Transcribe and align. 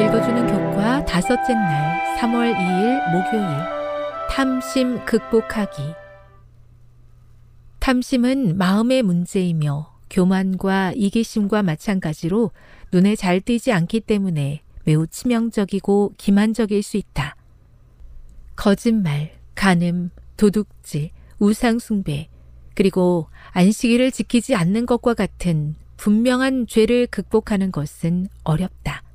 읽어주는 0.00 0.46
교과 0.46 1.04
다섯째 1.06 1.54
날 1.54 2.16
3월 2.18 2.54
2일 2.54 3.10
목요일 3.10 3.48
탐심 4.30 5.04
극복하기 5.04 5.82
탐심은 7.80 8.58
마음의 8.58 9.02
문제이며 9.02 9.92
교만과 10.08 10.92
이기심과 10.94 11.64
마찬가지로 11.64 12.52
눈에 12.92 13.16
잘 13.16 13.40
띄지 13.40 13.72
않기 13.72 14.02
때문에 14.02 14.62
매우 14.84 15.04
치명적이고 15.08 16.12
기만적일 16.16 16.84
수 16.84 16.96
있다. 16.96 17.34
거짓말, 18.54 19.32
간음, 19.56 20.10
도둑질, 20.36 21.10
우상숭배, 21.40 22.28
그리고 22.76 23.26
안식일을 23.50 24.12
지키지 24.12 24.54
않는 24.54 24.86
것과 24.86 25.14
같은 25.14 25.74
분명한 25.96 26.68
죄를 26.68 27.08
극복하는 27.08 27.72
것은 27.72 28.28
어렵다. 28.44 29.07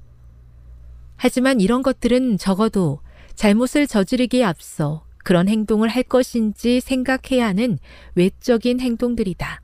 하지만 1.23 1.61
이런 1.61 1.83
것들은 1.83 2.37
적어도 2.37 2.99
잘못을 3.33 3.87
저지르기에 3.87 4.43
앞서 4.43 5.05
그런 5.23 5.47
행동을 5.47 5.87
할 5.87 6.03
것인지 6.03 6.81
생각해야 6.81 7.47
하는 7.47 7.79
외적인 8.15 8.81
행동들이다. 8.81 9.61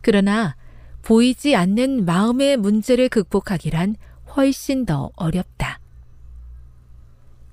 그러나 0.00 0.56
보이지 1.02 1.54
않는 1.54 2.06
마음의 2.06 2.56
문제를 2.56 3.10
극복하기란 3.10 3.96
훨씬 4.34 4.86
더 4.86 5.10
어렵다. 5.16 5.80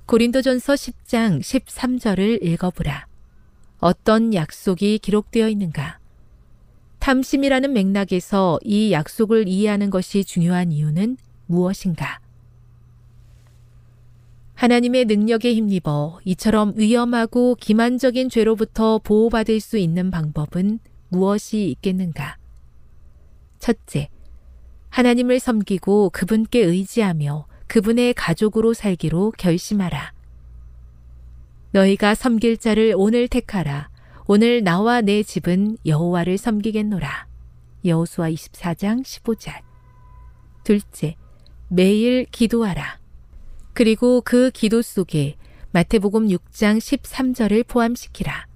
고린도전서 0.05 0.75
10장 0.75 1.41
13절을 1.41 2.41
읽어보라. 2.41 3.07
어떤 3.79 4.33
약속이 4.33 4.99
기록되어 4.99 5.49
있는가? 5.49 5.99
탐심이라는 6.99 7.73
맥락에서 7.73 8.57
이 8.63 8.93
약속을 8.93 9.49
이해하는 9.49 9.89
것이 9.89 10.23
중요한 10.23 10.71
이유는 10.71 11.17
무엇인가? 11.45 12.21
하나님의 14.57 15.05
능력에 15.05 15.53
힘입어 15.53 16.19
이처럼 16.25 16.73
위험하고 16.75 17.53
기만적인 17.55 18.29
죄로부터 18.29 18.97
보호받을 18.97 19.59
수 19.59 19.77
있는 19.77 20.09
방법은 20.09 20.79
무엇이 21.09 21.69
있겠는가? 21.69 22.37
첫째, 23.59 24.09
하나님을 24.89 25.39
섬기고 25.39 26.09
그분께 26.09 26.59
의지하며 26.59 27.45
그분의 27.67 28.15
가족으로 28.15 28.73
살기로 28.73 29.33
결심하라. 29.37 30.11
너희가 31.71 32.15
섬길 32.15 32.57
자를 32.57 32.95
오늘 32.97 33.27
택하라. 33.27 33.91
오늘 34.25 34.63
나와 34.63 35.01
내 35.01 35.21
집은 35.21 35.77
여호와를 35.85 36.39
섬기겠노라. 36.39 37.27
여호수아 37.85 38.31
24장 38.31 39.03
15절. 39.03 39.53
둘째, 40.63 41.15
매일 41.69 42.25
기도하라. 42.25 42.96
그리고 43.77 44.21
그 44.25 44.49
기도 44.49 44.81
속에 44.81 45.35
마태복음 45.69 46.29
6장 46.29 46.79
13절을 46.79 47.67
포함시키라. 47.67 48.47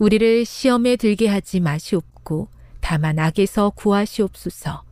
우리를 0.00 0.44
시험에 0.44 0.96
들게 0.96 1.28
하지 1.28 1.60
마시옵고 1.60 2.48
다만 2.80 3.20
악에서 3.20 3.70
구하시옵소서. 3.70 4.82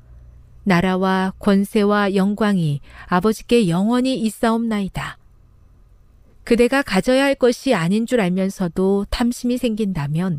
나라와 0.62 1.32
권세와 1.40 2.14
영광이 2.14 2.80
아버지께 3.06 3.68
영원히 3.68 4.16
있사옵나이다. 4.16 5.18
그대가 6.44 6.82
가져야 6.82 7.24
할 7.24 7.34
것이 7.34 7.74
아닌 7.74 8.06
줄 8.06 8.20
알면서도 8.20 9.06
탐심이 9.10 9.58
생긴다면 9.58 10.38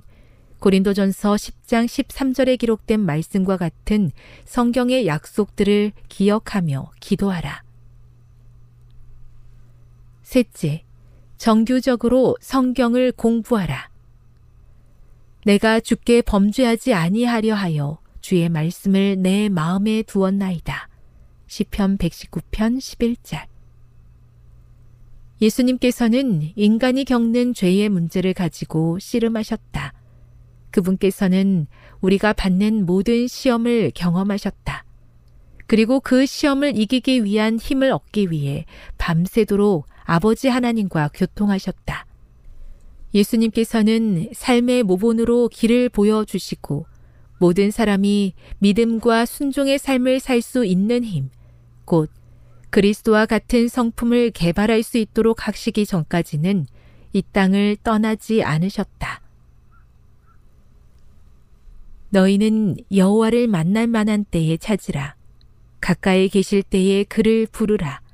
고린도전서 0.60 1.36
10장 1.36 1.88
13절에 1.88 2.58
기록된 2.58 3.02
말씀과 3.02 3.58
같은 3.58 4.12
성경의 4.46 5.08
약속들을 5.08 5.92
기억하며 6.08 6.92
기도하라. 7.02 7.67
셋째, 10.28 10.84
정규적으로 11.38 12.36
성경을 12.42 13.14
공부하라. 13.14 13.90
내가 15.46 15.80
주께 15.80 16.22
범죄하지 16.22 16.94
아니하려 16.94 17.56
하여 17.56 18.00
주의 18.20 18.50
말씀을 18.50 19.22
내 19.22 19.48
마음에 19.48 20.04
두었나이다. 20.04 20.90
시편 21.48 21.98
119편 21.98 22.78
11절. 22.78 23.46
예수님께서는 25.42 26.52
인간이 26.58 27.06
겪는 27.06 27.54
죄의 27.54 27.88
문제를 27.88 28.34
가지고 28.34 29.00
씨름하셨다. 29.00 29.94
그분께서는 30.72 31.68
우리가 32.02 32.34
받는 32.34 32.86
모든 32.86 33.28
시험을 33.28 33.94
경험하셨다. 33.96 34.84
그리고 35.68 36.02
그 36.02 36.26
시험을 36.26 36.78
이기기 36.78 37.24
위한 37.24 37.58
힘을 37.58 37.94
얻기 37.94 38.30
위해 38.30 38.66
밤새도록 38.98 39.88
아버지 40.08 40.48
하나님과 40.48 41.10
교통하셨다. 41.14 42.06
예수님께서는 43.14 44.30
삶의 44.34 44.84
모본으로 44.84 45.50
길을 45.50 45.90
보여주시고 45.90 46.86
모든 47.40 47.72
사람이 47.72 48.34
믿음과 48.60 49.26
순종의 49.26 49.78
삶을 49.78 50.22
살 50.22 50.42
수 50.42 50.66
있는 50.66 51.04
힘, 51.04 51.30
곧 51.84 52.10
그리스도와 52.70 53.26
같은 53.26 53.68
성품을 53.68 54.32
개발할 54.32 54.82
수 54.82 54.98
있도록 54.98 55.46
하시기 55.46 55.86
전까지는 55.86 56.68
이 57.12 57.22
땅을 57.34 57.76
떠나지 57.84 58.44
않으셨다. 58.44 59.22
너희는 62.12 62.78
여호와를 62.96 63.50
만날 63.50 63.88
만한 63.88 64.24
때에 64.24 64.56
찾으라. 64.56 65.16
가까이 65.82 66.30
계실 66.30 66.64
때에 66.64 67.04
그를 67.04 67.46
부르라. 67.46 68.07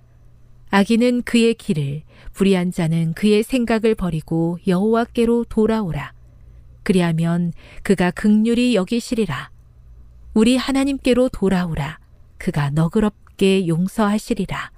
악인은 0.75 1.21
그의 1.21 1.53
길을, 1.53 2.01
불의한 2.31 2.71
자는 2.71 3.13
그의 3.13 3.43
생각을 3.43 3.93
버리고 3.93 4.57
여호와께로 4.65 5.43
돌아오라. 5.43 6.13
그리하면 6.81 7.53
그가 7.83 8.09
극률이 8.09 8.73
여기시리라. 8.73 9.51
우리 10.33 10.57
하나님께로 10.57 11.29
돌아오라. 11.29 11.99
그가 12.39 12.71
너그럽게 12.71 13.67
용서하시리라. 13.67 14.71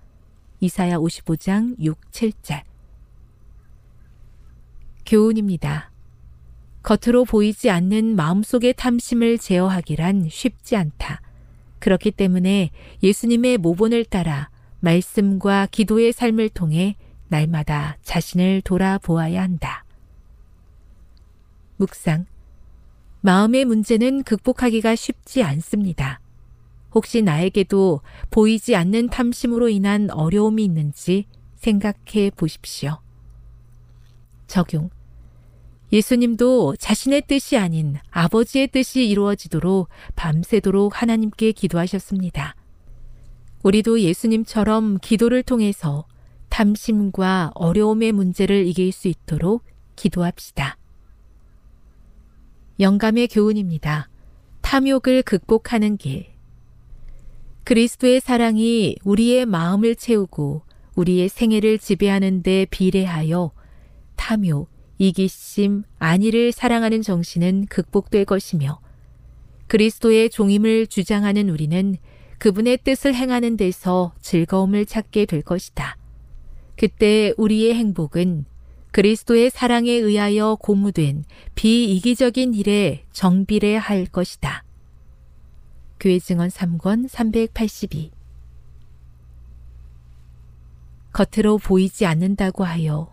이사야 0.60 0.98
55장 0.98 1.78
6, 1.80 2.12
7절. 2.12 2.64
교훈입니다. 5.06 5.92
겉으로 6.84 7.24
보이지 7.24 7.70
않는 7.70 8.18
마음속의 8.18 8.74
탐심을 8.74 9.38
제어하기란 9.38 10.28
쉽지 10.30 10.76
않다. 10.76 11.22
그렇기 11.80 12.12
때문에 12.12 12.72
예수님의 13.02 13.60
모본을 13.60 14.04
따라 14.04 14.50
말씀과 14.86 15.68
기도의 15.72 16.14
삶을 16.14 16.50
통해 16.50 16.96
날마다 17.28 17.98
자신을 18.04 18.62
돌아보아야 18.62 19.42
한다. 19.42 19.84
묵상. 21.78 22.26
마음의 23.22 23.66
문제는 23.66 24.22
극복하기가 24.24 24.96
쉽지 24.96 25.42
않습니다. 25.42 26.20
혹시 26.94 27.24
나에게도 27.24 28.02
보이지 28.30 28.76
않는 28.76 29.10
탐심으로 29.10 29.70
인한 29.70 30.10
어려움이 30.12 30.64
있는지 30.64 31.26
생각해 31.56 32.30
보십시오. 32.36 33.00
적용. 34.46 34.92
예수님도 35.92 36.76
자신의 36.78 37.24
뜻이 37.28 37.58
아닌 37.58 37.98
아버지의 38.12 38.68
뜻이 38.68 39.08
이루어지도록 39.08 39.90
밤새도록 40.16 41.02
하나님께 41.02 41.54
기도하셨습니다. 41.54 42.56
우리도 43.66 44.00
예수님처럼 44.02 45.00
기도를 45.02 45.42
통해서 45.42 46.06
탐심과 46.50 47.54
어려움의 47.56 48.12
문제를 48.12 48.68
이길 48.68 48.92
수 48.92 49.08
있도록 49.08 49.64
기도합시다. 49.96 50.78
영감의 52.80 53.28
교훈입니다. 53.28 54.08
탐욕을 54.62 55.24
극복하는 55.24 55.98
길. 55.98 56.28
그리스도의 57.64 58.20
사랑이 58.20 58.98
우리의 59.04 59.48
마음을 59.48 59.96
채우고 59.96 60.62
우리의 60.96 61.28
생애를 61.28 61.80
지배하는 61.80 62.44
데 62.44 62.68
비례하여 62.70 63.52
탐욕, 64.16 64.70
이기심, 65.00 65.86
안위를 65.98 66.52
사랑하는 66.52 67.02
정신은 67.02 67.66
극복될 67.66 68.26
것이며 68.26 68.80
그리스도의 69.66 70.30
종임을 70.30 70.86
주장하는 70.86 71.50
우리는 71.50 71.98
그분의 72.38 72.80
뜻을 72.84 73.16
행하는 73.16 73.58
데서 73.58 74.14
즐거움을 74.22 74.86
찾게 74.86 75.26
될 75.26 75.42
것이다. 75.42 75.98
그때 76.76 77.34
우리의 77.38 77.74
행복은 77.74 78.46
그리스도의 78.92 79.50
사랑에 79.50 79.92
의하여 79.92 80.56
고무된 80.56 81.26
비이기적인 81.56 82.54
일에 82.54 83.06
정비례할 83.12 84.06
것이다. 84.06 84.64
교회 86.00 86.20
증언 86.20 86.50
3권 86.50 87.08
382 87.08 88.12
겉으로 91.12 91.58
보이지 91.58 92.06
않는다고 92.06 92.64
하여 92.66 93.10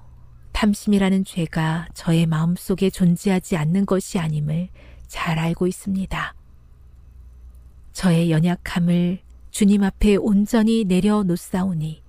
탐심이라는 0.53 1.25
죄가 1.25 1.89
저의 1.95 2.27
마음속에 2.27 2.91
존재하지 2.91 3.57
않는 3.57 3.87
것이 3.87 4.19
아님을 4.19 4.69
잘 5.07 5.39
알고 5.39 5.67
있습니다. 5.67 6.35
저의 7.93 8.31
연약함을 8.31 9.21
주님 9.51 9.85
앞에 9.85 10.17
온전히 10.17 10.85
내려놓사오니 10.85 12.03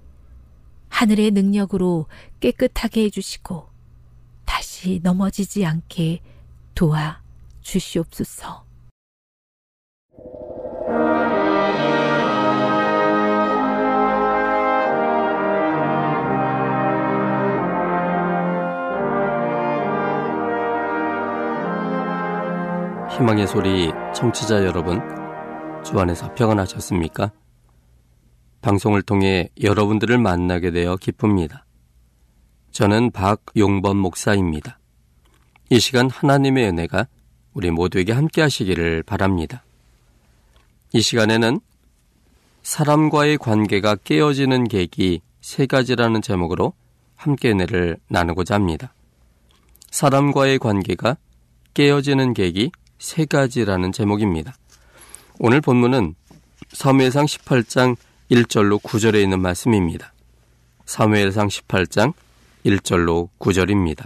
하늘의 0.89 1.31
능력으로 1.31 2.07
깨끗하게 2.39 3.03
해주시고 3.05 3.67
다시 4.45 4.99
넘어지지 5.03 5.65
않게 5.65 6.21
도와 6.75 7.21
주시옵소서. 7.61 8.63
희망의 23.17 23.47
소리 23.47 23.91
청취자 24.15 24.63
여러분, 24.65 24.99
주 25.83 25.99
안에서 25.99 26.33
평안하셨습니까? 26.33 27.31
방송을 28.61 29.01
통해 29.01 29.49
여러분들을 29.61 30.17
만나게 30.17 30.71
되어 30.71 30.95
기쁩니다. 30.95 31.65
저는 32.71 33.11
박용범 33.11 33.97
목사입니다. 33.97 34.79
이 35.69 35.79
시간 35.79 36.09
하나님의 36.09 36.69
은혜가 36.69 37.07
우리 37.53 37.69
모두에게 37.69 38.13
함께 38.13 38.41
하시기를 38.41 39.03
바랍니다. 39.03 39.63
이 40.93 41.01
시간에는 41.01 41.59
사람과의 42.63 43.37
관계가 43.37 43.95
깨어지는 43.97 44.69
계기 44.69 45.21
세 45.41 45.65
가지라는 45.65 46.21
제목으로 46.21 46.73
함께 47.15 47.51
은혜를 47.51 47.97
나누고자 48.07 48.55
합니다. 48.55 48.93
사람과의 49.91 50.59
관계가 50.59 51.17
깨어지는 51.73 52.33
계기 52.33 52.71
세 52.97 53.25
가지라는 53.25 53.91
제목입니다. 53.91 54.55
오늘 55.39 55.61
본문은 55.61 56.13
사무엘상 56.73 57.25
18장 57.25 57.95
1절로 58.29 58.79
9절에 58.79 59.21
있는 59.21 59.41
말씀입니다. 59.41 60.13
사무엘상 60.85 61.47
18장 61.47 62.13
1절로 62.65 63.29
9절입니다. 63.39 64.05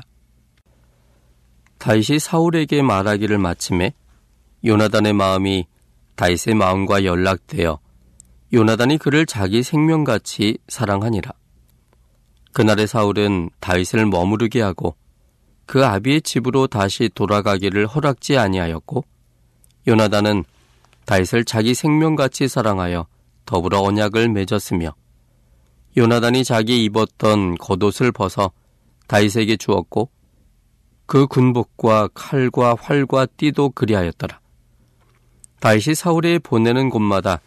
다윗이 1.80 2.20
사울에게 2.20 2.82
말하기를 2.82 3.38
마침에 3.40 3.94
요나단의 4.64 5.14
마음이 5.14 5.68
다윗의 6.16 6.56
마음과 6.56 7.04
연락되어 7.04 7.78
요나단이 8.54 8.98
그를 8.98 9.26
자기 9.26 9.64
생명같이 9.64 10.58
사랑하니라. 10.70 11.32
그날의 12.54 12.88
사울은 12.88 13.50
다윗을 13.60 14.06
머무르게 14.06 14.62
하고 14.62 14.96
그 15.66 15.86
아비의 15.86 16.22
집으로 16.22 16.68
다시 16.68 17.10
돌아가기를 17.14 17.86
허락지 17.86 18.38
아니하였고 18.38 19.04
요나단은 19.90 20.46
다윗을 21.08 21.46
자기 21.46 21.74
생명같이 21.74 22.50
사랑하여 22.50 23.08
더불어 23.46 23.80
언약을 23.80 24.28
맺었으며 24.28 24.94
요나단이 25.96 26.44
자기 26.44 26.84
입었던 26.84 27.56
겉옷을 27.56 28.12
벗어 28.12 28.52
다윗에게 29.08 29.56
주었고 29.56 30.10
그 31.06 31.26
군복과 31.26 32.10
칼과 32.14 32.76
활과 32.78 33.26
띠도 33.26 33.70
그리하였더라. 33.70 34.42
다윗이 35.62 35.96
사울에 35.96 36.40
보내는 36.40 36.90
곳마다 36.90 37.40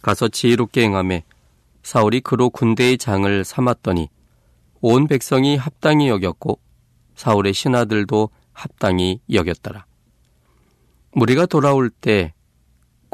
가서 0.00 0.28
지혜롭게 0.28 0.82
행함에 0.82 1.22
사울이 1.82 2.22
그로 2.22 2.48
군대의 2.48 2.96
장을 2.96 3.44
삼았더니 3.44 4.08
온 4.80 5.06
백성이 5.06 5.56
합당히 5.56 6.08
여겼고 6.08 6.58
사울의 7.14 7.52
신하들도 7.52 8.30
합당히 8.54 9.20
여겼더라. 9.30 9.84
무리가 11.12 11.44
돌아올 11.44 11.90
때 11.90 12.32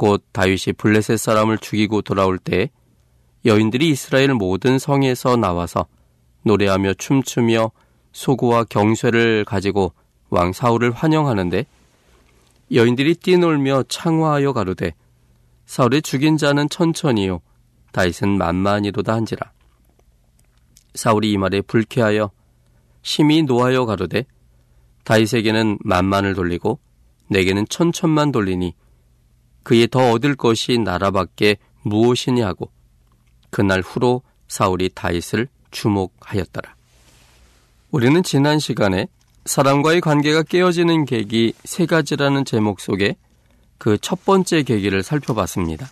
곧 0.02 0.20
다윗이 0.32 0.74
블레셋 0.78 1.16
사람을 1.16 1.58
죽이고 1.58 2.02
돌아올 2.02 2.36
때 2.36 2.70
여인들이 3.44 3.88
이스라엘 3.90 4.34
모든 4.34 4.76
성에서 4.76 5.36
나와서 5.36 5.86
노래하며 6.42 6.94
춤추며 6.94 7.70
소고와 8.10 8.64
경쇠를 8.64 9.44
가지고 9.44 9.92
왕 10.28 10.52
사울을 10.52 10.90
환영하는데 10.90 11.64
여인들이 12.72 13.14
뛰놀며 13.14 13.84
창화하여 13.84 14.52
가로되 14.52 14.92
사울의 15.66 16.02
죽인 16.02 16.36
자는 16.36 16.68
천천히요 16.68 17.40
다윗은 17.92 18.28
만만히로다 18.28 19.14
한지라. 19.14 19.52
사울이 20.96 21.30
이 21.30 21.38
말에 21.38 21.60
불쾌하여 21.60 22.32
심히 23.02 23.44
노하여 23.44 23.86
가로되 23.86 24.24
다윗에게는 25.04 25.78
만만을 25.84 26.34
돌리고 26.34 26.80
내게는 27.28 27.66
천천만 27.68 28.32
돌리니 28.32 28.74
그의 29.62 29.88
더 29.88 30.10
얻을 30.10 30.34
것이 30.34 30.78
나라밖에 30.78 31.56
무엇이냐 31.82 32.46
하고 32.46 32.70
그날 33.50 33.80
후로 33.80 34.22
사울이 34.48 34.90
다윗을 34.94 35.48
주목하였더라. 35.70 36.74
우리는 37.90 38.22
지난 38.22 38.58
시간에 38.58 39.06
사람과의 39.44 40.00
관계가 40.00 40.42
깨어지는 40.44 41.04
계기 41.04 41.52
세 41.64 41.86
가지라는 41.86 42.44
제목 42.44 42.80
속에 42.80 43.16
그 43.78 43.98
첫 43.98 44.24
번째 44.24 44.62
계기를 44.62 45.02
살펴봤습니다. 45.02 45.90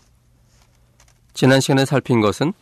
지난 1.35 1.61
시간에 1.61 1.85
살핀 1.85 2.21
것은 2.21 2.53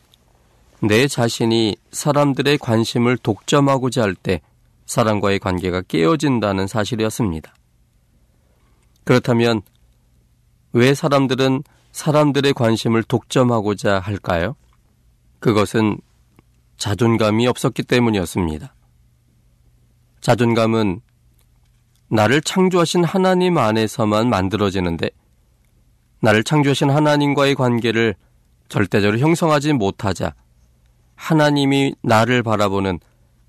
내 0.80 1.06
자신이 1.06 1.76
사람들의 1.92 2.58
관심을 2.58 3.18
독점하고자 3.18 4.02
할 4.02 4.14
때 4.14 4.40
사람과의 4.86 5.38
관계가 5.38 5.82
깨어진다는 5.82 6.66
사실이었습니다. 6.66 7.54
그렇다면 9.04 9.60
왜 10.78 10.94
사람들은 10.94 11.64
사람들의 11.90 12.52
관심을 12.52 13.02
독점하고자 13.02 13.98
할까요? 13.98 14.54
그것은 15.40 15.98
자존감이 16.76 17.48
없었기 17.48 17.82
때문이었습니다. 17.82 18.72
자존감은 20.20 21.00
나를 22.10 22.40
창조하신 22.42 23.02
하나님 23.02 23.58
안에서만 23.58 24.30
만들어지는데 24.30 25.10
나를 26.20 26.44
창조하신 26.44 26.90
하나님과의 26.90 27.56
관계를 27.56 28.14
절대적으로 28.68 29.18
형성하지 29.18 29.72
못하자 29.72 30.32
하나님이 31.16 31.96
나를 32.02 32.44
바라보는 32.44 33.00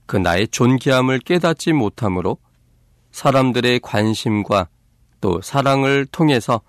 그 0.07 0.17
나의 0.17 0.48
존귀함을 0.48 1.19
깨닫지 1.19 1.74
못하므로 1.74 2.39
사람들의 3.12 3.81
관심과 3.81 4.67
또 5.21 5.39
사랑을 5.41 6.07
통해서 6.07 6.62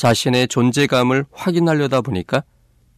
자신의 0.00 0.48
존재감을 0.48 1.26
확인하려다 1.30 2.00
보니까 2.00 2.42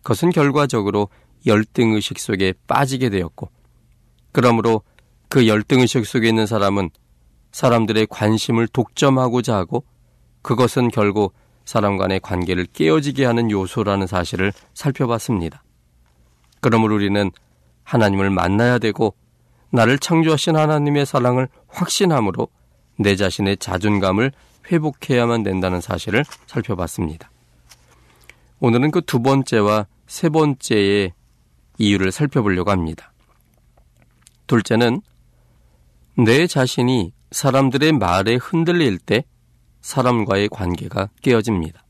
그것은 0.03 0.31
결과적으로 0.31 1.09
열등의식 1.47 2.21
속에 2.21 2.55
빠지게 2.69 3.11
되었고, 3.11 3.51
그러므로 4.31 4.83
그 5.29 5.49
열등의식 5.49 6.07
속에 6.07 6.29
있는 6.29 6.47
사람은 6.47 6.91
사람들의 7.51 8.07
관심을 8.09 8.69
독점하고자 8.69 9.57
하고, 9.57 9.83
그것은 10.43 10.91
결국 10.91 11.35
사람 11.65 11.97
간의 11.97 12.21
관계를 12.21 12.67
깨어지게 12.67 13.25
하는 13.25 13.51
요소라는 13.51 14.07
사실을 14.07 14.53
살펴봤습니다. 14.75 15.65
그러므로 16.61 16.95
우리는 16.95 17.33
하나님을 17.83 18.31
만나야 18.31 18.79
되고, 18.79 19.17
나를 19.71 19.99
창조하신 19.99 20.55
하나님의 20.55 21.05
사랑을 21.07 21.49
확신함으로 21.67 22.47
내 23.01 23.17
자신의 23.17 23.57
자존감을 23.57 24.31
회복해야만 24.71 25.43
된다는 25.43 25.81
사실을 25.81 26.25
살펴봤습니다. 26.47 27.31
오늘은 28.61 28.91
그 28.91 29.01
두 29.01 29.21
번째와 29.21 29.87
세 30.07 30.29
번째의 30.29 31.13
이유를 31.79 32.13
살펴보려고 32.13 32.71
합니다. 32.71 33.13
둘째는 34.47 35.01
내 36.17 36.47
자신이 36.47 37.13
사람들의 37.31 37.93
말에 37.93 38.37
흔들릴 38.37 38.99
때 38.99 39.25
사람과의 39.81 40.49
관계가 40.51 41.09
깨어집니다. 41.23 41.85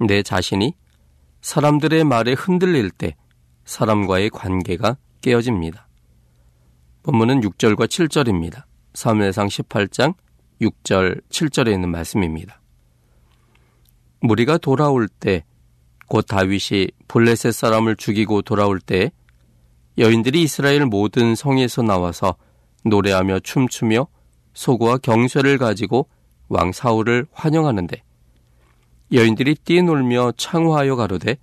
내 0.00 0.22
자신이 0.22 0.74
사람들의 1.42 2.04
말에 2.04 2.32
흔들릴 2.32 2.90
때 2.90 3.14
사람과의 3.64 4.30
관계가 4.30 4.96
깨어집니다. 5.20 5.86
본문은 7.02 7.42
6절과 7.42 7.86
7절입니다. 7.86 8.64
사무엘상 8.94 9.46
18장 9.48 10.14
6절, 10.60 11.22
7절에 11.28 11.72
있는 11.72 11.90
말씀입니다. 11.90 12.60
무리가 14.20 14.58
돌아올 14.58 15.08
때 15.08 15.44
곧 16.08 16.24
다윗이 16.26 16.88
블레셋 17.06 17.52
사람을 17.52 17.96
죽이고 17.96 18.42
돌아올 18.42 18.80
때 18.80 19.12
여인들이 19.98 20.42
이스라엘 20.42 20.86
모든 20.86 21.34
성에서 21.34 21.82
나와서 21.82 22.34
노래하며 22.84 23.40
춤추며 23.40 24.06
소고와 24.54 24.98
경쇠를 24.98 25.58
가지고 25.58 26.08
왕 26.48 26.72
사울을 26.72 27.26
환영하는데 27.32 28.02
여인들이 29.12 29.54
뛰놀며 29.56 30.32
창화하여 30.36 30.96
가로되 30.96 31.36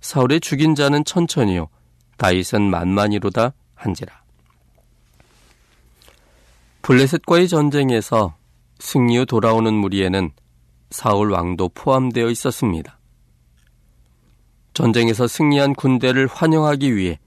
사울의 0.00 0.40
죽인 0.40 0.74
자는 0.74 1.04
천천히요 1.04 1.68
다윗은 2.18 2.62
만만히로다 2.62 3.54
한지라 3.74 4.22
블레셋과의 6.82 7.48
전쟁에서 7.48 8.34
승리 8.82 9.16
후 9.16 9.24
돌아오는 9.24 9.72
무리에는 9.72 10.32
사울 10.90 11.30
왕도 11.30 11.70
포함되어 11.70 12.28
있었습니다. 12.30 12.98
전쟁에서 14.74 15.28
승리한 15.28 15.74
군대를 15.74 16.26
환영하기 16.26 16.96
위해 16.96 17.20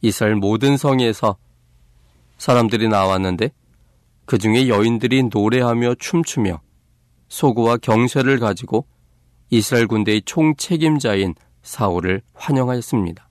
이스라엘 0.00 0.36
모든 0.36 0.78
성에서 0.78 1.36
사람들이 2.38 2.88
나왔는데 2.88 3.50
그 4.24 4.38
중에 4.38 4.68
여인들이 4.68 5.24
노래하며 5.24 5.96
춤추며 5.98 6.60
소고와 7.28 7.76
경쇠를 7.76 8.38
가지고 8.38 8.86
이스라엘 9.50 9.86
군대의 9.86 10.22
총 10.24 10.56
책임자인 10.56 11.34
사울을 11.62 12.22
환영하였습니다. 12.32 13.28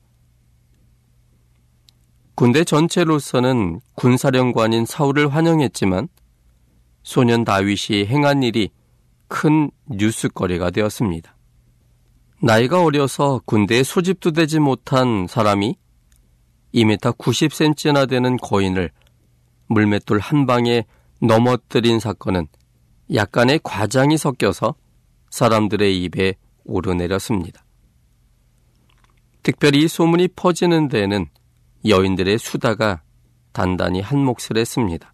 군대 2.36 2.64
전체로서는 2.64 3.82
군사령관인 3.96 4.86
사울을 4.86 5.34
환영했지만 5.34 6.08
소년 7.10 7.44
다윗이 7.44 8.06
행한 8.06 8.44
일이 8.44 8.70
큰 9.28 9.72
뉴스거리가 9.88 10.70
되었습니다. 10.70 11.36
나이가 12.40 12.84
어려서 12.84 13.42
군대에 13.46 13.82
소집도 13.82 14.30
되지 14.30 14.60
못한 14.60 15.26
사람이 15.28 15.76
2m 16.76 17.18
90cm나 17.18 18.08
되는 18.08 18.38
거인을 18.38 18.92
물맷돌 19.70 20.20
한 20.20 20.46
방에 20.46 20.86
넘어뜨린 21.20 22.00
사건은 22.00 22.48
약간의 23.12 23.62
과장이 23.64 24.16
섞여서 24.16 24.76
사람들의 25.32 26.04
입에 26.04 26.36
오르내렸습니다. 26.64 27.66
특별히 29.42 29.86
이 29.86 29.88
소문이 29.88 30.28
퍼지는 30.36 30.90
데에는 30.90 31.26
여인들의 31.88 32.38
수다가 32.38 33.02
단단히 33.52 34.00
한 34.00 34.20
몫을 34.20 34.58
했습니다. 34.58 35.12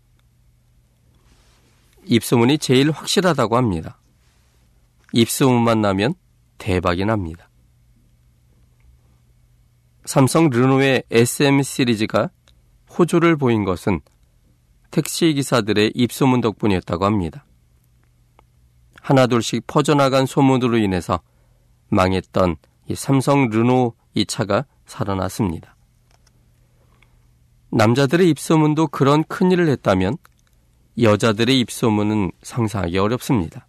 입소문이 2.07 2.57
제일 2.57 2.91
확실하다고 2.91 3.57
합니다. 3.57 3.99
입소문만 5.13 5.81
나면 5.81 6.13
대박이 6.57 7.05
납니다. 7.05 7.49
삼성 10.05 10.49
르노의 10.49 11.03
SM 11.09 11.63
시리즈가 11.63 12.29
호조를 12.97 13.37
보인 13.37 13.63
것은 13.63 14.01
택시 14.91 15.33
기사들의 15.33 15.91
입소문 15.95 16.41
덕분이었다고 16.41 17.05
합니다. 17.05 17.45
하나둘씩 19.01 19.67
퍼져나간 19.67 20.25
소문으로 20.25 20.77
인해서 20.77 21.19
망했던 21.89 22.55
이 22.87 22.95
삼성 22.95 23.49
르노 23.49 23.93
이 24.13 24.25
차가 24.25 24.65
살아났습니다. 24.85 25.75
남자들의 27.71 28.29
입소문도 28.29 28.87
그런 28.87 29.23
큰일을 29.25 29.67
했다면 29.67 30.17
여자들의 31.01 31.59
입소문은 31.59 32.31
상상하기 32.41 32.97
어렵습니다. 32.97 33.67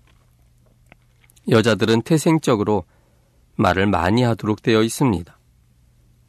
여자들은 1.48 2.02
태생적으로 2.02 2.84
말을 3.56 3.86
많이 3.86 4.22
하도록 4.22 4.60
되어 4.62 4.82
있습니다. 4.82 5.38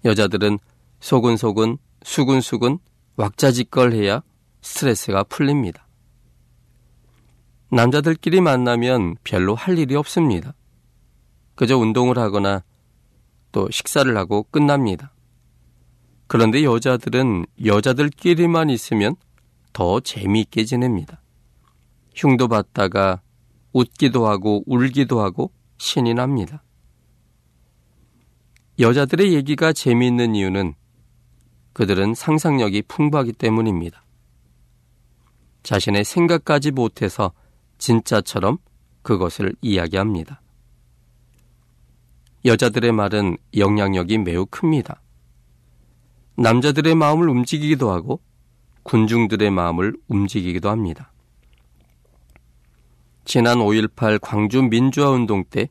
여자들은 0.06 0.60
소근소근, 1.00 1.78
수근수근, 2.04 2.80
왁자지껄해야 3.16 4.24
스트레스가 4.62 5.24
풀립니다. 5.24 5.88
남자들끼리 7.70 8.42
만나면 8.42 9.18
별로 9.24 9.54
할 9.56 9.78
일이 9.78 9.96
없습니다. 9.96 10.54
그저 11.56 11.78
운동을 11.78 12.18
하거나 12.18 12.64
또 13.52 13.70
식사를 13.70 14.16
하고 14.16 14.44
끝납니다. 14.44 15.12
그런데 16.28 16.64
여자들은 16.64 17.46
여자들끼리만 17.66 18.70
있으면 18.70 19.16
더 19.78 20.00
재미있게 20.00 20.66
지냅니다. 20.66 21.22
흉도 22.16 22.48
받다가 22.48 23.22
웃기도 23.74 24.26
하고 24.26 24.64
울기도 24.66 25.22
하고 25.22 25.52
신이 25.78 26.16
납니다. 26.16 26.64
여자들의 28.80 29.36
얘기가 29.36 29.74
재미있는 29.74 30.34
이유는 30.34 30.74
그들은 31.74 32.16
상상력이 32.16 32.86
풍부하기 32.88 33.34
때문입니다. 33.34 34.04
자신의 35.62 36.06
생각까지 36.06 36.72
못해서 36.72 37.32
진짜처럼 37.78 38.58
그것을 39.04 39.54
이야기합니다. 39.62 40.42
여자들의 42.46 42.94
말은 42.94 43.38
영향력이 43.56 44.18
매우 44.18 44.48
큽니다. 44.48 45.04
남자들의 46.36 46.96
마음을 46.96 47.30
움직이기도 47.30 47.92
하고 47.92 48.22
군중들의 48.88 49.52
마음을 49.52 49.96
움직이기도 50.08 50.70
합니다. 50.70 51.12
지난 53.26 53.60
5.18 53.60 54.20
광주 54.22 54.62
민주화 54.64 55.10
운동 55.10 55.44
때 55.44 55.70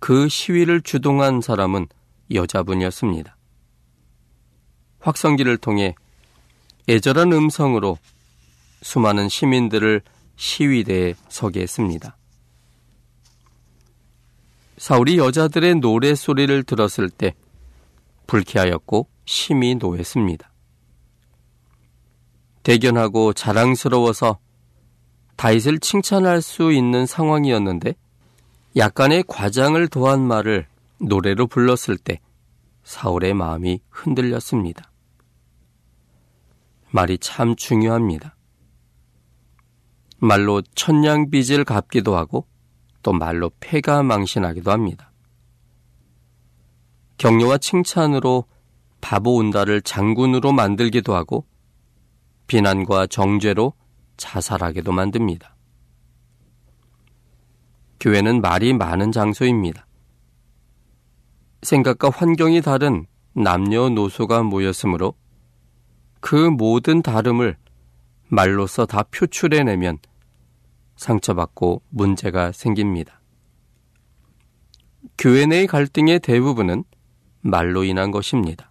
그 0.00 0.28
시위를 0.28 0.80
주동한 0.80 1.40
사람은 1.40 1.86
여자분이었습니다. 2.32 3.36
확성기를 5.00 5.58
통해 5.58 5.94
애절한 6.88 7.32
음성으로 7.32 7.98
수많은 8.82 9.28
시민들을 9.28 10.02
시위대에 10.36 11.14
서게 11.28 11.62
했습니다. 11.62 12.16
사울이 14.76 15.18
여자들의 15.18 15.76
노래 15.76 16.14
소리를 16.14 16.62
들었을 16.62 17.10
때 17.10 17.34
불쾌하였고 18.28 19.08
심히 19.24 19.74
노했습니다. 19.74 20.50
대견하고 22.68 23.32
자랑스러워서 23.32 24.38
다윗을 25.36 25.78
칭찬할 25.78 26.42
수 26.42 26.70
있는 26.70 27.06
상황이었는데 27.06 27.94
약간의 28.76 29.24
과장을 29.26 29.88
도한 29.88 30.20
말을 30.20 30.66
노래로 31.00 31.46
불렀을 31.46 31.96
때 31.96 32.20
사울의 32.82 33.32
마음이 33.32 33.80
흔들렸습니다. 33.88 34.92
말이 36.90 37.16
참 37.16 37.56
중요합니다. 37.56 38.36
말로 40.18 40.60
천냥빚을 40.74 41.64
갚기도 41.64 42.18
하고 42.18 42.46
또 43.02 43.14
말로 43.14 43.50
패가 43.60 44.02
망신하기도 44.02 44.70
합니다. 44.70 45.10
격려와 47.16 47.56
칭찬으로 47.56 48.44
바보 49.00 49.36
온다를 49.36 49.80
장군으로 49.80 50.52
만들기도 50.52 51.14
하고 51.14 51.46
비난과 52.48 53.06
정죄로 53.06 53.74
자살하게도 54.16 54.90
만듭니다. 54.90 55.54
교회는 58.00 58.40
말이 58.40 58.72
많은 58.72 59.12
장소입니다. 59.12 59.86
생각과 61.62 62.10
환경이 62.10 62.62
다른 62.62 63.06
남녀노소가 63.34 64.42
모였으므로 64.42 65.14
그 66.20 66.34
모든 66.34 67.02
다름을 67.02 67.56
말로써 68.28 68.86
다 68.86 69.04
표출해내면 69.04 69.98
상처받고 70.96 71.82
문제가 71.90 72.52
생깁니다. 72.52 73.20
교회 75.16 75.46
내의 75.46 75.66
갈등의 75.66 76.20
대부분은 76.20 76.84
말로 77.40 77.84
인한 77.84 78.10
것입니다. 78.10 78.67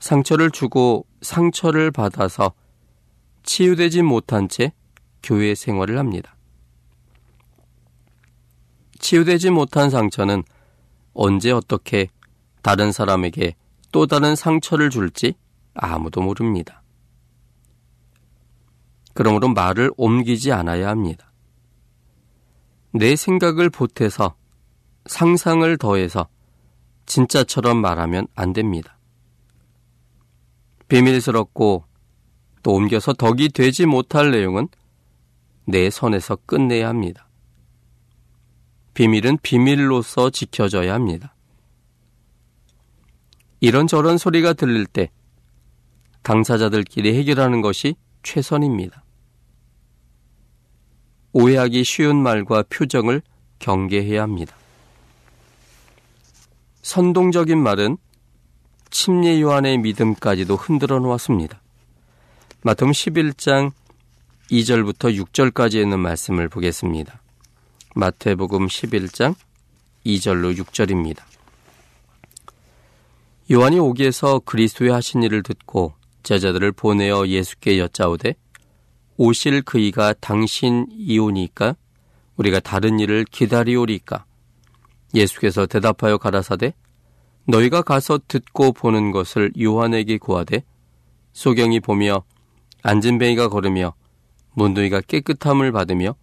상처를 0.00 0.50
주고 0.50 1.06
상처를 1.22 1.90
받아서 1.90 2.52
치유되지 3.42 4.02
못한 4.02 4.48
채 4.48 4.72
교회 5.22 5.54
생활을 5.54 5.98
합니다. 5.98 6.36
치유되지 8.98 9.50
못한 9.50 9.90
상처는 9.90 10.42
언제 11.12 11.50
어떻게 11.50 12.08
다른 12.62 12.92
사람에게 12.92 13.54
또 13.92 14.06
다른 14.06 14.34
상처를 14.34 14.90
줄지 14.90 15.34
아무도 15.74 16.20
모릅니다. 16.20 16.82
그러므로 19.12 19.48
말을 19.48 19.90
옮기지 19.96 20.52
않아야 20.52 20.88
합니다. 20.88 21.30
내 22.92 23.16
생각을 23.16 23.70
보태서 23.70 24.34
상상을 25.06 25.76
더해서 25.78 26.28
진짜처럼 27.06 27.76
말하면 27.76 28.26
안 28.34 28.52
됩니다. 28.52 28.93
비밀스럽고 30.88 31.84
또 32.62 32.72
옮겨서 32.72 33.12
덕이 33.12 33.50
되지 33.50 33.86
못할 33.86 34.30
내용은 34.30 34.68
내 35.66 35.90
선에서 35.90 36.36
끝내야 36.46 36.88
합니다. 36.88 37.28
비밀은 38.94 39.38
비밀로서 39.42 40.30
지켜져야 40.30 40.94
합니다. 40.94 41.34
이런저런 43.60 44.18
소리가 44.18 44.52
들릴 44.52 44.86
때 44.86 45.10
당사자들끼리 46.22 47.16
해결하는 47.18 47.60
것이 47.60 47.96
최선입니다. 48.22 49.04
오해하기 51.32 51.82
쉬운 51.84 52.22
말과 52.22 52.62
표정을 52.68 53.22
경계해야 53.58 54.22
합니다. 54.22 54.56
선동적인 56.82 57.58
말은 57.58 57.96
침례 58.94 59.40
요한의 59.40 59.78
믿음까지도 59.78 60.54
흔들어 60.54 61.00
놓았습니다. 61.00 61.60
마태음 62.62 62.92
11장 62.92 63.72
2절부터 64.52 65.20
6절까지 65.20 65.82
있는 65.82 65.98
말씀을 65.98 66.48
보겠습니다. 66.48 67.20
마태복음 67.96 68.68
11장 68.68 69.34
2절로 70.06 70.56
6절입니다. 70.56 71.22
요한이 73.50 73.80
오기에서 73.80 74.38
그리스도의 74.38 74.92
하신 74.92 75.24
일을 75.24 75.42
듣고 75.42 75.94
제자들을 76.22 76.70
보내어 76.70 77.26
예수께 77.26 77.80
여짜오되 77.80 78.36
오실 79.16 79.62
그이가 79.62 80.12
당신이오니까 80.20 81.74
우리가 82.36 82.60
다른 82.60 83.00
일을 83.00 83.24
기다리오리까 83.24 84.24
예수께서 85.14 85.66
대답하여 85.66 86.16
가라사대 86.16 86.74
너희가 87.46 87.82
가서 87.82 88.18
듣고 88.26 88.72
보는 88.72 89.12
것을 89.12 89.52
요한에게 89.60 90.18
구하되 90.18 90.64
소경이 91.32 91.80
보며 91.80 92.22
앉은 92.82 93.18
뱅이가 93.18 93.48
걸으며 93.48 93.94
문둥이가 94.54 95.02
깨끗함을 95.02 95.72
받으며 95.72 96.14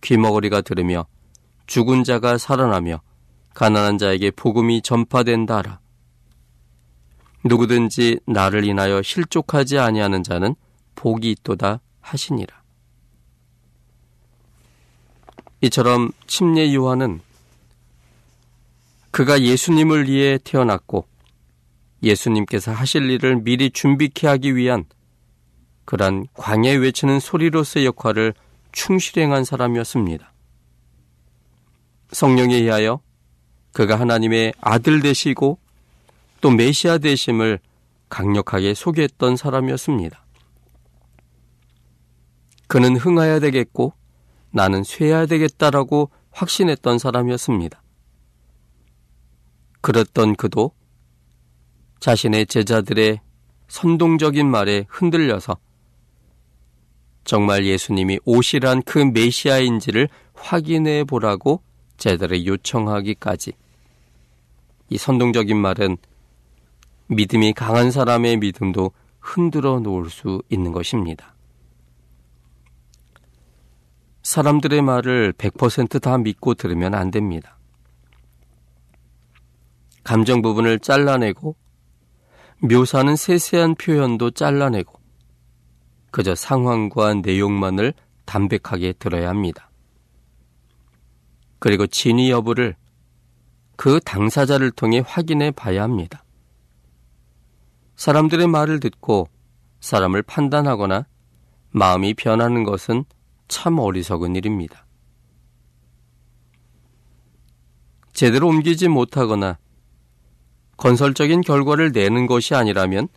귀머거리가 0.00 0.62
들으며 0.62 1.06
죽은 1.66 2.04
자가 2.04 2.38
살아나며 2.38 3.00
가난한 3.54 3.98
자에게 3.98 4.30
복음이 4.32 4.82
전파된다 4.82 5.58
하라. 5.58 5.80
누구든지 7.44 8.20
나를 8.26 8.64
인하여 8.64 9.02
실족하지 9.02 9.78
아니하는 9.78 10.22
자는 10.22 10.54
복이 10.94 11.30
있도다 11.30 11.80
하시니라. 12.00 12.62
이처럼 15.60 16.10
침례 16.26 16.74
요한은 16.74 17.20
그가 19.14 19.40
예수님을 19.42 20.08
위해 20.08 20.40
태어났고 20.42 21.06
예수님께서 22.02 22.72
하실 22.72 23.08
일을 23.10 23.44
미리 23.44 23.70
준비케 23.70 24.26
하기 24.26 24.56
위한 24.56 24.86
그런 25.84 26.26
광야에 26.34 26.74
외치는 26.74 27.20
소리로서의 27.20 27.86
역할을 27.86 28.34
충실히 28.72 29.22
행한 29.22 29.44
사람이었습니다. 29.44 30.32
성령에 32.10 32.56
의하여 32.56 32.98
그가 33.72 34.00
하나님의 34.00 34.52
아들 34.60 35.00
되시고 35.00 35.60
또 36.40 36.50
메시아 36.50 36.98
되심을 36.98 37.60
강력하게 38.08 38.74
소개했던 38.74 39.36
사람이었습니다. 39.36 40.24
그는 42.66 42.96
흥하여야 42.96 43.38
되겠고 43.38 43.92
나는 44.50 44.82
쇠해야 44.82 45.26
되겠다라고 45.26 46.10
확신했던 46.32 46.98
사람이었습니다. 46.98 47.83
그랬던 49.84 50.36
그도 50.36 50.72
자신의 52.00 52.46
제자들의 52.46 53.20
선동적인 53.68 54.50
말에 54.50 54.86
흔들려서 54.88 55.58
정말 57.24 57.66
예수님이 57.66 58.18
오시란 58.24 58.82
그 58.82 58.98
메시아인지를 58.98 60.08
확인해 60.32 61.04
보라고 61.04 61.62
제자들의 61.98 62.46
요청하기까지 62.46 63.52
이 64.88 64.96
선동적인 64.96 65.54
말은 65.54 65.98
믿음이 67.08 67.52
강한 67.52 67.90
사람의 67.90 68.38
믿음도 68.38 68.90
흔들어 69.20 69.80
놓을 69.80 70.08
수 70.08 70.42
있는 70.48 70.72
것입니다. 70.72 71.34
사람들의 74.22 74.80
말을 74.80 75.34
100%다 75.34 76.16
믿고 76.16 76.54
들으면 76.54 76.94
안 76.94 77.10
됩니다. 77.10 77.58
감정 80.04 80.42
부분을 80.42 80.78
잘라내고 80.78 81.56
묘사하는 82.60 83.16
세세한 83.16 83.74
표현도 83.74 84.30
잘라내고 84.30 85.00
그저 86.10 86.34
상황과 86.34 87.14
내용만을 87.14 87.94
담백하게 88.24 88.92
들어야 88.94 89.28
합니다. 89.28 89.70
그리고 91.58 91.86
진위 91.86 92.30
여부를 92.30 92.76
그 93.76 93.98
당사자를 94.00 94.70
통해 94.70 95.02
확인해 95.04 95.50
봐야 95.50 95.82
합니다. 95.82 96.24
사람들의 97.96 98.46
말을 98.46 98.80
듣고 98.80 99.28
사람을 99.80 100.22
판단하거나 100.22 101.06
마음이 101.70 102.14
변하는 102.14 102.64
것은 102.64 103.04
참 103.48 103.78
어리석은 103.78 104.36
일입니다. 104.36 104.86
제대로 108.12 108.48
옮기지 108.48 108.88
못하거나 108.88 109.58
건설적인 110.76 111.42
결과를 111.42 111.92
내는 111.92 112.26
것이 112.26 112.54
아니라면 112.54 113.08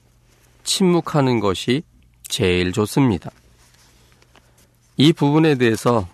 침묵하는 0.63 1.39
것이 1.39 1.83
제일 2.27 2.71
좋습니다. 2.71 3.31
이 4.97 5.13
부분에 5.13 5.55
대해서 5.55 6.07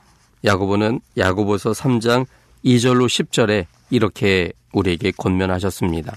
야고보는 0.45 1.01
야고보서 1.17 1.71
3장 1.71 2.25
2절로 2.65 3.07
10절에 3.07 3.65
이렇게 3.89 4.51
우리에게 4.73 5.11
권면하셨습니다. 5.11 6.15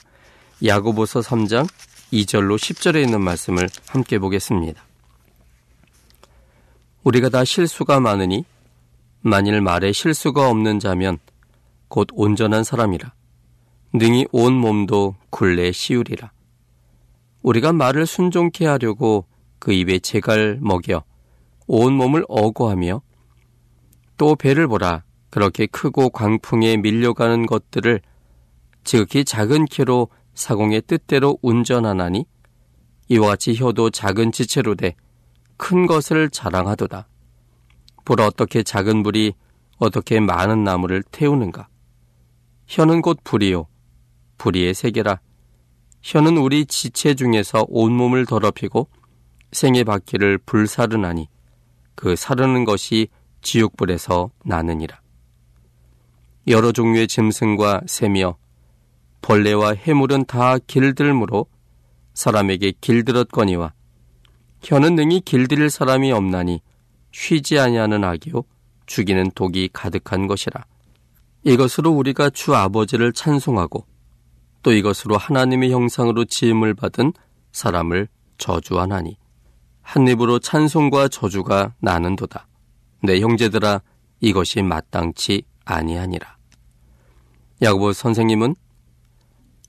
야고보서 0.65 1.21
3장 1.21 1.69
2절로 2.13 2.57
10절에 2.57 3.03
있는 3.03 3.23
말씀을 3.23 3.69
함께 3.89 4.19
보겠습니다. 4.19 4.85
우리가 7.05 7.29
다 7.29 7.45
실수가 7.45 8.01
많으니 8.01 8.45
만일 9.21 9.61
말에 9.61 9.93
실수가 9.93 10.49
없는 10.49 10.81
자면 10.81 11.19
곧 11.89 12.09
온전한 12.13 12.65
사람이라 12.65 13.13
능히 13.93 14.27
온 14.33 14.55
몸도 14.55 15.17
굴레 15.31 15.73
씌우리라. 15.73 16.33
우리가 17.43 17.73
말을 17.73 18.07
순종케 18.07 18.67
하려고 18.67 19.27
그 19.59 19.73
입에 19.73 19.99
재갈 20.01 20.59
먹여 20.61 21.05
온 21.67 21.95
몸을 21.95 22.25
어고하며 22.29 23.03
또 24.17 24.37
배를 24.37 24.67
보라 24.69 25.05
그렇게 25.31 25.67
크고 25.67 26.11
광풍에 26.11 26.79
밀려가는 26.79 27.47
것들을 27.47 28.01
지극히 28.85 29.25
작은 29.25 29.67
키로 29.67 30.09
사공의 30.35 30.83
뜻대로 30.83 31.39
운전하나니 31.43 32.25
이와 33.09 33.29
같이 33.29 33.55
혀도 33.55 33.91
작은 33.91 34.33
지체로 34.33 34.75
돼큰 34.75 35.87
것을 35.87 36.31
자랑하도다. 36.31 37.09
보라 38.05 38.27
어떻게 38.27 38.63
작은 38.63 39.03
불이 39.03 39.35
어떻게 39.79 40.21
많은 40.21 40.65
나무를 40.65 41.03
태우는가. 41.11 41.69
혀는 42.67 43.03
곧 43.03 43.19
불이요. 43.25 43.67
불이의 44.39 44.75
세계라. 44.75 45.21
혀는 46.03 46.37
우리 46.37 46.67
지체 46.67 47.15
중에서 47.15 47.67
온몸을 47.69 48.27
더럽히고 48.27 48.89
생의 49.53 49.85
바퀴를 49.85 50.39
불사르나니 50.39 51.29
그 51.95 52.15
사르는 52.15 52.65
것이 52.65 53.09
지옥불에서 53.43 54.31
나느니라. 54.45 55.01
여러 56.49 56.71
종류의 56.71 57.09
짐승과 57.09 57.83
새며 57.87 58.37
벌레와 59.21 59.75
해물은 59.75 60.27
다 60.27 60.59
길들므로 60.59 61.47
사람에게 62.15 62.75
길들었거니와 62.81 63.73
혀는 64.63 64.95
능히 64.95 65.21
길들일 65.21 65.71
사람이 65.71 66.13
없나니 66.13 66.61
쉬지 67.11 67.59
아니하는 67.59 68.05
악이요 68.05 68.45
죽이는 68.87 69.33
독이 69.35 69.71
가득한 69.73 70.27
것이라. 70.27 70.65
이것으로 71.43 71.91
우리가 71.91 72.31
주 72.31 72.55
아버지를 72.55 73.13
찬송하고 73.13 73.85
또 74.67 74.73
이것으로 74.73 75.17
하나님의 75.17 75.71
형상으로 75.71 76.25
지음을 76.25 76.75
받은 76.75 77.13
사람을 77.53 78.09
저주하나니 78.37 79.17
한 79.81 80.09
입으로 80.09 80.41
찬송과 80.41 81.07
저주가 81.07 81.75
나는도다. 81.79 82.49
내 83.05 83.21
형제들아 83.21 83.81
이것이 84.19 84.63
마땅치 84.63 85.45
아니하니라. 85.65 86.37
야고보 87.63 87.93
선생님은 87.93 88.57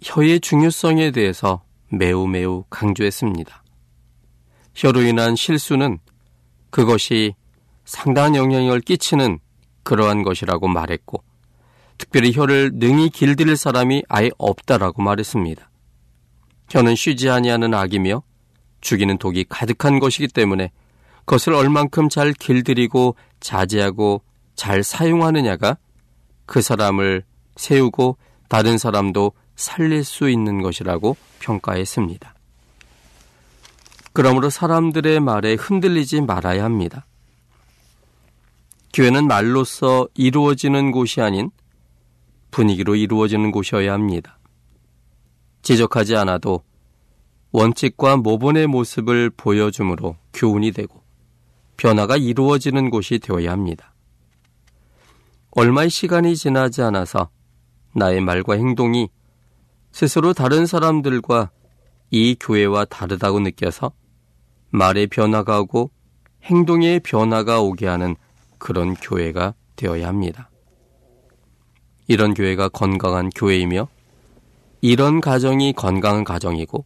혀의 0.01 0.39
중요성에 0.39 1.12
대해서 1.12 1.63
매우 1.91 2.25
매우 2.25 2.63
강조했습니다. 2.71 3.63
혀로 4.73 5.03
인한 5.03 5.36
실수는 5.36 5.99
그것이 6.71 7.36
상당한 7.86 8.36
영향을 8.36 8.81
끼치는 8.81 9.38
그러한 9.83 10.23
것이라고 10.23 10.67
말했고, 10.67 11.23
특별히 11.97 12.31
혀를 12.33 12.71
능히 12.73 13.10
길들일 13.10 13.57
사람이 13.57 14.03
아예 14.07 14.29
없다라고 14.38 15.01
말했습니다. 15.01 15.69
혀는 16.69 16.95
쉬지 16.95 17.29
아니하는 17.29 17.73
악이며 17.73 18.23
죽이는 18.81 19.17
독이 19.17 19.45
가득한 19.49 19.99
것이기 19.99 20.27
때문에 20.27 20.71
그것을 21.19 21.53
얼만큼 21.53 22.10
잘 22.10 22.33
길들이고 22.33 23.15
자제하고 23.39 24.21
잘 24.55 24.83
사용하느냐가 24.83 25.77
그 26.45 26.62
사람을 26.62 27.23
세우고 27.55 28.17
다른 28.47 28.77
사람도 28.77 29.33
살릴 29.55 30.03
수 30.03 30.29
있는 30.29 30.62
것이라고 30.62 31.17
평가했습니다. 31.39 32.33
그러므로 34.13 34.49
사람들의 34.49 35.19
말에 35.19 35.55
흔들리지 35.55 36.21
말아야 36.21 36.63
합니다. 36.63 37.05
교회는 38.93 39.27
말로써 39.27 40.07
이루어지는 40.15 40.91
곳이 40.91 41.21
아닌 41.21 41.51
분위기로 42.51 42.95
이루어지는 42.95 43.51
곳이어야 43.51 43.93
합니다. 43.93 44.38
지적하지 45.62 46.15
않아도 46.15 46.63
원칙과 47.51 48.17
모본의 48.17 48.67
모습을 48.67 49.29
보여줌으로 49.31 50.15
교훈이 50.33 50.71
되고 50.71 51.01
변화가 51.77 52.17
이루어지는 52.17 52.89
곳이 52.89 53.19
되어야 53.19 53.51
합니다. 53.51 53.93
얼마의 55.51 55.89
시간이 55.89 56.36
지나지 56.36 56.81
않아서 56.81 57.29
나의 57.93 58.21
말과 58.21 58.53
행동이 58.53 59.10
스스로 59.91 60.33
다른 60.33 60.65
사람들과 60.65 61.49
이 62.12 62.36
교회와 62.39 62.86
다르다고 62.86 63.39
느껴서 63.39 63.91
말의 64.69 65.07
변화가 65.07 65.62
오고 65.62 65.91
행동의 66.43 66.99
변화가 67.01 67.62
오게 67.62 67.88
하는 67.88 68.15
그런 68.57 68.93
교회가 68.93 69.55
되어야 69.75 70.07
합니다. 70.07 70.49
이런 72.07 72.33
교회가 72.33 72.69
건강한 72.69 73.29
교회이며 73.29 73.87
이런 74.81 75.19
가정이 75.19 75.73
건강한 75.73 76.23
가정이고 76.23 76.85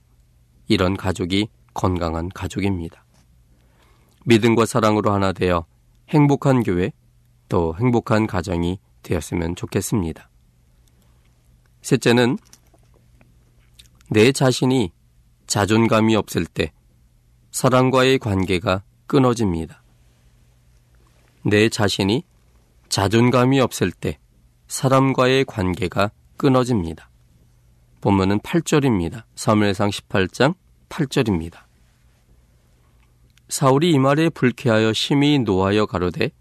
이런 0.67 0.97
가족이 0.97 1.49
건강한 1.73 2.29
가족입니다. 2.29 3.05
믿음과 4.25 4.65
사랑으로 4.65 5.12
하나 5.12 5.31
되어 5.31 5.65
행복한 6.10 6.63
교회 6.63 6.91
또 7.49 7.75
행복한 7.79 8.27
가정이 8.27 8.79
되었으면 9.03 9.55
좋겠습니다. 9.55 10.29
셋째는 11.81 12.38
내 14.10 14.31
자신이 14.31 14.91
자존감이 15.47 16.15
없을 16.15 16.45
때 16.45 16.71
사람과의 17.51 18.19
관계가 18.19 18.84
끊어집니다. 19.07 19.84
내 21.43 21.69
자신이 21.69 22.23
자존감이 22.89 23.60
없을 23.60 23.91
때 23.91 24.17
사람과의 24.71 25.43
관계가 25.45 26.12
끊어집니다. 26.38 27.10
본문은 27.99 28.39
8절입니다. 28.39 29.25
사무엘상 29.36 29.89
18장 29.89 30.55
8절입니다. 30.88 31.57
사울이 33.49 33.91
이 33.91 33.99
말에 33.99 34.29
불쾌하여 34.29 34.93
심히 34.93 35.39
노하여 35.39 35.86
가로되 35.86 36.31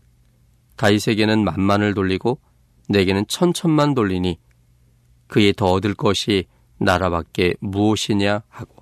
다윗에게는 0.76 1.42
만만을 1.42 1.94
돌리고 1.94 2.40
내게는 2.88 3.26
천천만 3.26 3.94
돌리니 3.94 4.38
그에 5.26 5.52
더 5.52 5.72
얻을 5.72 5.94
것이 5.94 6.44
나라밖에 6.78 7.54
무엇이냐 7.58 8.44
하고 8.48 8.76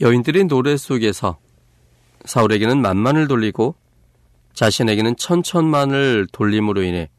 여인들의 0.00 0.44
노래 0.44 0.78
속에서 0.78 1.38
사울에게는 2.24 2.80
만만을 2.80 3.28
돌리고 3.28 3.74
자신에게는 4.54 5.16
천천만을 5.16 6.26
돌림으로 6.32 6.82
인해 6.84 7.10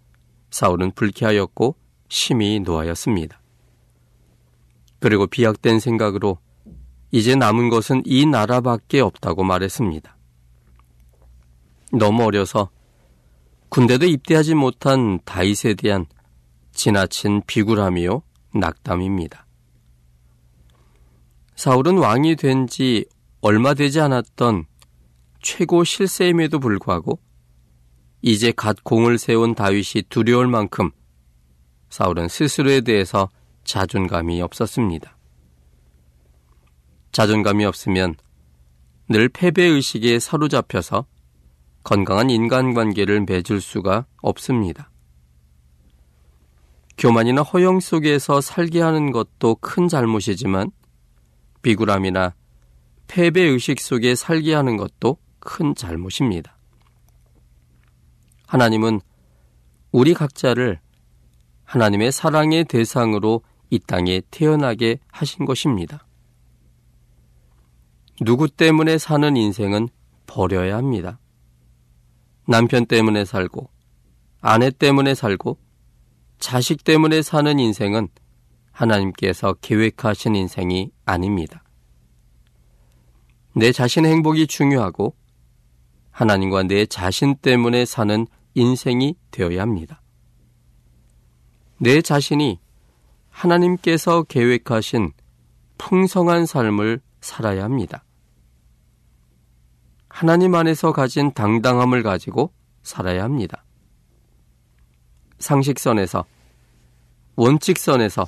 사울은 0.51 0.91
불쾌하였고 0.91 1.75
심히 2.09 2.59
노하였습니다. 2.59 3.41
그리고 4.99 5.25
비약된 5.25 5.79
생각으로 5.79 6.37
이제 7.09 7.35
남은 7.35 7.69
것은 7.69 8.03
이 8.05 8.25
나라밖에 8.25 8.99
없다고 8.99 9.43
말했습니다. 9.43 10.15
너무 11.93 12.23
어려서 12.23 12.69
군대도 13.69 14.05
입대하지 14.05 14.53
못한 14.53 15.19
다윗에 15.25 15.73
대한 15.73 16.05
지나친 16.73 17.41
비굴함이요 17.47 18.21
낙담입니다. 18.53 19.45
사울은 21.55 21.97
왕이 21.97 22.35
된 22.35 22.67
지 22.67 23.05
얼마 23.41 23.73
되지 23.73 23.99
않았던 23.99 24.65
최고 25.41 25.83
실세임에도 25.83 26.59
불구하고 26.59 27.19
이제 28.21 28.51
갓 28.51 28.83
공을 28.83 29.17
세운 29.17 29.55
다윗이 29.55 30.03
두려울 30.09 30.47
만큼 30.47 30.91
사울은 31.89 32.27
스스로에 32.27 32.81
대해서 32.81 33.29
자존감이 33.63 34.41
없었습니다. 34.41 35.17
자존감이 37.11 37.65
없으면 37.65 38.15
늘 39.09 39.27
패배의식에 39.27 40.19
사로잡혀서 40.19 41.05
건강한 41.83 42.29
인간관계를 42.29 43.25
맺을 43.27 43.59
수가 43.59 44.05
없습니다. 44.21 44.89
교만이나 46.97 47.41
허영 47.41 47.79
속에서 47.79 48.39
살게 48.39 48.79
하는 48.81 49.11
것도 49.11 49.55
큰 49.55 49.87
잘못이지만 49.87 50.71
비굴함이나 51.63 52.35
패배의식 53.07 53.81
속에 53.81 54.15
살게 54.15 54.53
하는 54.53 54.77
것도 54.77 55.17
큰 55.39 55.73
잘못입니다. 55.75 56.60
하나님은 58.51 58.99
우리 59.93 60.13
각자를 60.13 60.81
하나님의 61.63 62.11
사랑의 62.11 62.65
대상으로 62.65 63.43
이 63.69 63.79
땅에 63.79 64.21
태어나게 64.29 64.99
하신 65.09 65.45
것입니다. 65.45 66.05
누구 68.19 68.49
때문에 68.49 68.97
사는 68.97 69.37
인생은 69.37 69.87
버려야 70.27 70.75
합니다. 70.75 71.17
남편 72.45 72.85
때문에 72.85 73.23
살고, 73.23 73.69
아내 74.41 74.69
때문에 74.69 75.15
살고, 75.15 75.57
자식 76.37 76.83
때문에 76.83 77.21
사는 77.21 77.57
인생은 77.57 78.09
하나님께서 78.73 79.53
계획하신 79.61 80.35
인생이 80.35 80.91
아닙니다. 81.05 81.63
내 83.55 83.71
자신의 83.71 84.11
행복이 84.11 84.47
중요하고 84.47 85.15
하나님과 86.11 86.63
내 86.63 86.85
자신 86.85 87.35
때문에 87.37 87.85
사는 87.85 88.27
인생이 88.53 89.15
되어야 89.31 89.61
합니다. 89.61 90.01
내 91.77 92.01
자신이 92.01 92.59
하나님께서 93.29 94.23
계획하신 94.23 95.11
풍성한 95.77 96.45
삶을 96.45 97.01
살아야 97.21 97.63
합니다. 97.63 98.03
하나님 100.09 100.53
안에서 100.53 100.91
가진 100.91 101.31
당당함을 101.33 102.03
가지고 102.03 102.53
살아야 102.83 103.23
합니다. 103.23 103.63
상식선에서, 105.39 106.25
원칙선에서 107.35 108.27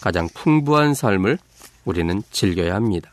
가장 0.00 0.28
풍부한 0.34 0.94
삶을 0.94 1.38
우리는 1.84 2.22
즐겨야 2.30 2.74
합니다. 2.74 3.10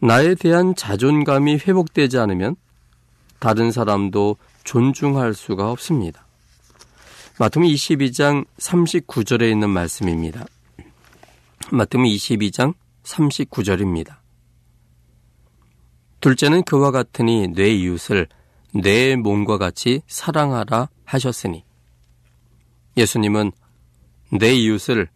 나에 0.00 0.34
대한 0.34 0.74
자존감이 0.74 1.58
회복되지 1.58 2.18
않으면 2.18 2.56
다른 3.38 3.70
사람도 3.70 4.36
존중할 4.64 5.34
수가 5.34 5.70
없습니다. 5.70 6.26
마태음 7.38 7.66
22장 7.66 8.46
39절에 8.58 9.50
있는 9.50 9.68
말씀입니다. 9.70 10.46
마태음 11.70 12.04
22장 12.04 12.74
39절입니다. 13.02 14.16
둘째는 16.20 16.62
그와 16.64 16.90
같으니 16.90 17.48
내 17.48 17.68
이웃을 17.68 18.26
내 18.74 19.16
몸과 19.16 19.58
같이 19.58 20.02
사랑하라 20.06 20.88
하셨으니 21.04 21.64
예수님은 22.96 23.52
내 24.32 24.54
이웃을 24.54 25.08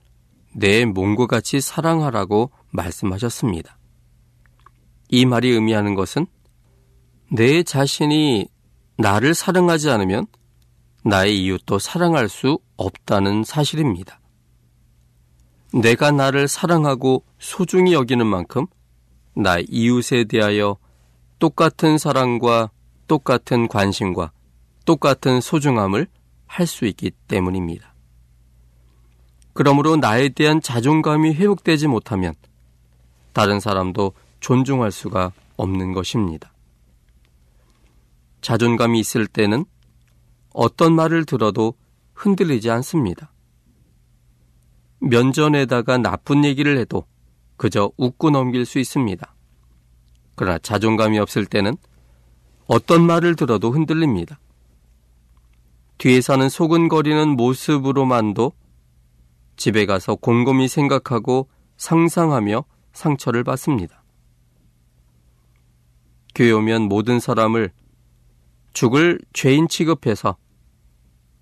내 0.52 0.84
몸과 0.84 1.26
같이 1.26 1.60
사랑하라고 1.60 2.50
말씀하셨습니다. 2.70 3.78
이 5.08 5.26
말이 5.26 5.50
의미하는 5.50 5.94
것은 5.94 6.26
내 7.32 7.62
자신이 7.62 8.48
나를 8.96 9.34
사랑하지 9.34 9.88
않으면 9.90 10.26
나의 11.04 11.40
이웃도 11.44 11.78
사랑할 11.78 12.28
수 12.28 12.58
없다는 12.76 13.44
사실입니다. 13.44 14.20
내가 15.72 16.10
나를 16.10 16.48
사랑하고 16.48 17.24
소중히 17.38 17.92
여기는 17.92 18.26
만큼 18.26 18.66
나의 19.34 19.66
이웃에 19.70 20.24
대하여 20.24 20.76
똑같은 21.38 21.98
사랑과 21.98 22.70
똑같은 23.06 23.68
관심과 23.68 24.32
똑같은 24.84 25.40
소중함을 25.40 26.08
할 26.46 26.66
수 26.66 26.84
있기 26.84 27.12
때문입니다. 27.28 27.94
그러므로 29.52 29.94
나에 29.96 30.30
대한 30.30 30.60
자존감이 30.60 31.32
회복되지 31.34 31.86
못하면 31.86 32.34
다른 33.32 33.60
사람도 33.60 34.14
존중할 34.40 34.90
수가 34.90 35.30
없는 35.56 35.92
것입니다. 35.92 36.52
자존감이 38.40 38.98
있을 39.00 39.26
때는 39.26 39.64
어떤 40.52 40.94
말을 40.94 41.24
들어도 41.24 41.74
흔들리지 42.14 42.70
않습니다. 42.70 43.32
면전에다가 45.00 45.98
나쁜 45.98 46.44
얘기를 46.44 46.78
해도 46.78 47.06
그저 47.56 47.92
웃고 47.96 48.30
넘길 48.30 48.66
수 48.66 48.78
있습니다. 48.78 49.34
그러나 50.34 50.58
자존감이 50.58 51.18
없을 51.18 51.46
때는 51.46 51.76
어떤 52.66 53.04
말을 53.04 53.36
들어도 53.36 53.70
흔들립니다. 53.70 54.38
뒤에서는 55.98 56.48
소근거리는 56.48 57.28
모습으로만도 57.28 58.52
집에 59.56 59.84
가서 59.84 60.14
곰곰이 60.14 60.68
생각하고 60.68 61.48
상상하며 61.76 62.64
상처를 62.92 63.44
받습니다. 63.44 64.02
교회 66.34 66.52
오면 66.52 66.82
모든 66.82 67.20
사람을 67.20 67.70
죽을 68.72 69.20
죄인 69.32 69.68
취급해서 69.68 70.36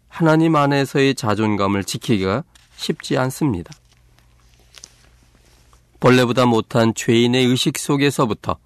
하나님 0.08 0.56
안에서의 0.56 1.14
자존감을 1.14 1.84
지키기가 1.84 2.44
쉽지 2.76 3.18
않습니다. 3.18 3.72
본래보다 6.00 6.46
못한 6.46 6.94
죄인의 6.94 7.44
의식 7.46 7.78
속에서부터 7.78 8.58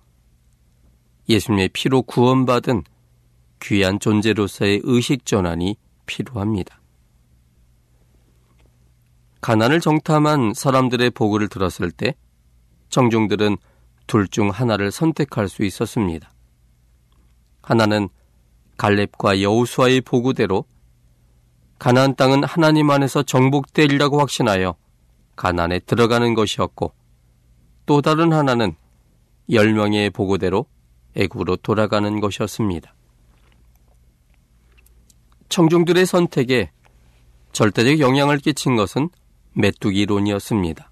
예수님의 1.29 1.71
피로 1.71 2.03
구원받은 2.03 2.85
귀한 3.63 3.99
존재로서의 3.99 4.81
의식 4.85 5.25
전환이 5.25 5.77
필요합니다. 6.07 6.81
가난을 9.41 9.81
정탐한 9.81 10.53
사람들의 10.55 11.11
보고를 11.11 11.49
들었을 11.49 11.91
때 11.91 12.15
청중들은 12.91 13.57
둘 14.07 14.29
중 14.29 14.51
하나를 14.51 14.93
선택할 14.93 15.49
수 15.49 15.65
있었습니다. 15.65 16.31
하나는 17.63 18.09
갈렙과 18.77 19.43
여우수아의 19.43 20.01
보고대로 20.03 20.65
가나안 21.79 22.15
땅은 22.15 22.45
하나님 22.45 22.91
안에서 22.91 23.23
정복되리라고 23.23 24.21
확신하여 24.21 24.77
가난에 25.37 25.79
들어가는 25.81 26.35
것이었고 26.35 26.93
또 27.87 28.03
다른 28.03 28.33
하나는 28.33 28.77
열 29.51 29.73
명의 29.73 30.11
보고대로 30.11 30.67
애국으로 31.17 31.57
돌아가는 31.57 32.21
것이었습니다. 32.21 32.95
청중들의 35.49 36.07
선택에 36.07 36.71
절대적 37.53 38.01
영향을 38.01 38.39
끼친 38.39 38.77
것은 38.77 39.11
메뚜기 39.55 40.07
론이었습니다. 40.07 40.91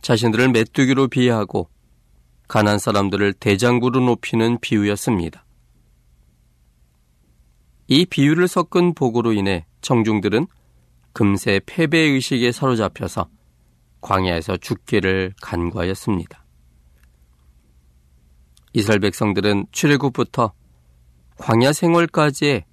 자신들을 0.00 0.48
메뚜기로 0.48 1.08
비하하고 1.08 1.68
가난 2.46 2.78
사람들을 2.78 3.34
대장구로 3.34 4.00
높이는 4.00 4.58
비유였습니다. 4.60 5.44
이 7.88 8.04
비유를 8.04 8.48
섞은 8.48 8.94
보고로 8.94 9.32
인해 9.32 9.66
청중들은 9.80 10.46
금세 11.14 11.60
패배의식에 11.64 12.52
사로잡혀서 12.52 13.28
광야에서 14.02 14.58
죽기를 14.58 15.32
간과하였습니다. 15.40 16.44
이스라엘 18.74 19.00
백성들은 19.00 19.66
출애굽부터 19.72 20.52
광야 21.38 21.72
생활까지의 21.72 22.66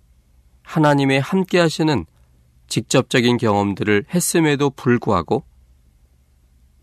하나님의 0.63 1.21
함께 1.21 1.60
하시는 1.60 2.06
직접적인 2.67 3.38
경험들을 3.38 4.06
했음에도 4.13 4.69
불구하고 4.69 5.45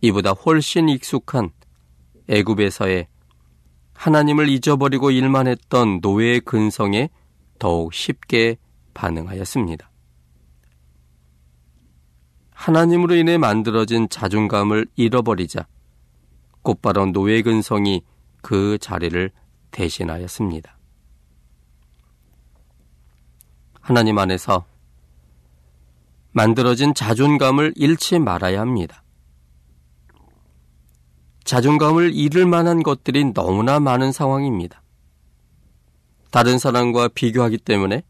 이보다 0.00 0.30
훨씬 0.30 0.88
익숙한 0.88 1.50
애굽에서의 2.28 3.08
하나님을 3.92 4.48
잊어버리고 4.48 5.10
일만 5.10 5.48
했던 5.48 6.00
노예의 6.00 6.40
근성에 6.40 7.10
더욱 7.62 7.94
쉽게 7.94 8.56
반응하였습니다. 8.92 9.88
하나님으로 12.50 13.14
인해 13.14 13.38
만들어진 13.38 14.08
자존감을 14.08 14.88
잃어버리자 14.96 15.68
곧바로 16.62 17.06
노예 17.06 17.40
근성이 17.42 18.02
그 18.42 18.78
자리를 18.78 19.30
대신하였습니다. 19.70 20.76
하나님 23.80 24.18
안에서 24.18 24.64
만들어진 26.32 26.94
자존감을 26.94 27.74
잃지 27.76 28.18
말아야 28.18 28.60
합니다. 28.60 29.04
자존감을 31.44 32.12
잃을 32.12 32.44
만한 32.44 32.82
것들이 32.82 33.32
너무나 33.32 33.78
많은 33.78 34.10
상황입니다. 34.10 34.81
다른 36.32 36.58
사람과 36.58 37.08
비교하기 37.08 37.58
때문에 37.58 38.02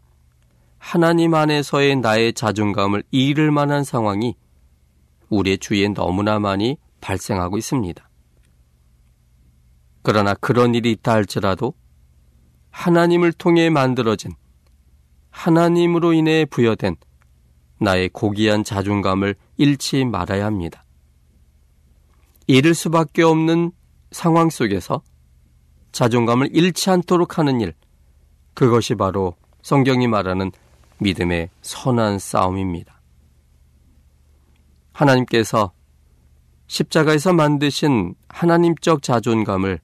하나님 0.79 1.35
안에서의 1.35 1.97
나의 1.97 2.33
자존감을 2.35 3.03
잃을 3.11 3.51
만한 3.51 3.83
상황이 3.83 4.37
우리의 5.29 5.59
주위에 5.59 5.89
너무나 5.89 6.39
많이 6.39 6.77
발생하고 7.01 7.59
있습니다. 7.59 8.09
그러나 10.03 10.35
그런 10.35 10.77
일이 10.77 10.93
있다 10.93 11.13
할지라도 11.13 11.75
하나님을 12.71 13.33
통해 13.33 13.71
만들어진 13.71 14.31
하나님으로 15.31 16.13
인해 16.13 16.45
부여된 16.45 16.95
나의 17.81 18.09
고귀한 18.11 18.63
자존감을 18.63 19.35
잃지 19.57 20.05
말아야 20.05 20.47
합니다. 20.47 20.85
잃을 22.47 22.75
수밖에 22.75 23.25
없는 23.25 23.73
상황 24.13 24.49
속에서 24.49 25.03
자존감을 25.91 26.51
잃지 26.53 26.89
않도록 26.91 27.39
하는 27.39 27.61
일, 27.61 27.75
그것이 28.55 28.95
바로 28.95 29.35
성경이 29.63 30.09
말하는 30.09 30.51
믿음의 30.99 31.51
선한 31.63 32.19
싸움입니다. 32.19 33.01
하나님께서 34.93 35.73
십자가에서 36.67 37.33
만드신 37.33 38.15
하나님적 38.29 39.03
자존감을 39.03 39.81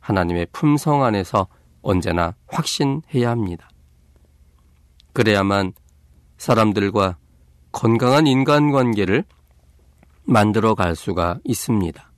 하나님의 0.00 0.48
품성 0.52 1.04
안에서 1.04 1.48
언제나 1.82 2.34
확신해야 2.48 3.30
합니다. 3.30 3.70
그래야만 5.12 5.72
사람들과 6.36 7.18
건강한 7.72 8.26
인간관계를 8.26 9.24
만들어 10.24 10.74
갈 10.74 10.94
수가 10.94 11.38
있습니다. 11.44 12.12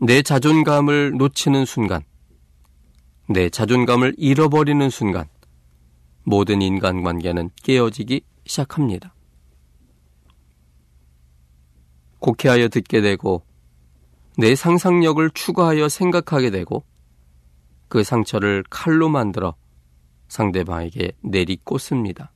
내 0.00 0.22
자존감을 0.22 1.12
놓치는 1.16 1.64
순간, 1.64 2.02
내 3.30 3.50
자존감을 3.50 4.14
잃어버리는 4.16 4.88
순간, 4.88 5.28
모든 6.24 6.62
인간관계는 6.62 7.50
깨어지기 7.62 8.22
시작합니다. 8.46 9.14
곡해하여 12.20 12.68
듣게 12.68 13.00
되고 13.00 13.44
내 14.38 14.54
상상력을 14.54 15.30
추가하여 15.30 15.88
생각하게 15.88 16.50
되고 16.50 16.84
그 17.88 18.02
상처를 18.02 18.64
칼로 18.70 19.08
만들어 19.08 19.54
상대방에게 20.28 21.12
내리꽂습니다. 21.22 22.32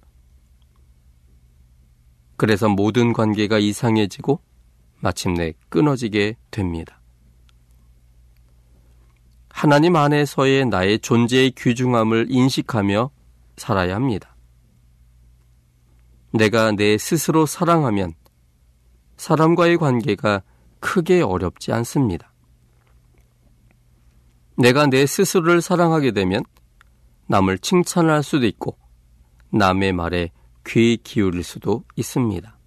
그래서 2.36 2.68
모든 2.68 3.12
관계가 3.12 3.58
이상해지고 3.58 4.40
마침내 5.00 5.54
끊어지게 5.68 6.36
됩니다. 6.50 7.01
하나님 9.52 9.96
안에서의 9.96 10.66
나의 10.66 10.98
존재의 10.98 11.52
귀중함을 11.52 12.26
인식하며 12.30 13.10
살아야 13.56 13.94
합니다. 13.94 14.34
내가 16.32 16.72
내 16.72 16.98
스스로 16.98 17.46
사랑하면 17.46 18.14
사람과의 19.18 19.76
관계가 19.76 20.42
크게 20.80 21.20
어렵지 21.20 21.70
않습니다. 21.72 22.32
내가 24.56 24.86
내 24.86 25.06
스스로를 25.06 25.60
사랑하게 25.60 26.12
되면 26.12 26.42
남을 27.26 27.58
칭찬할 27.58 28.22
수도 28.22 28.46
있고 28.46 28.76
남의 29.50 29.92
말에 29.92 30.30
귀 30.66 30.96
기울일 30.96 31.44
수도 31.44 31.84
있습니다. 31.96 32.58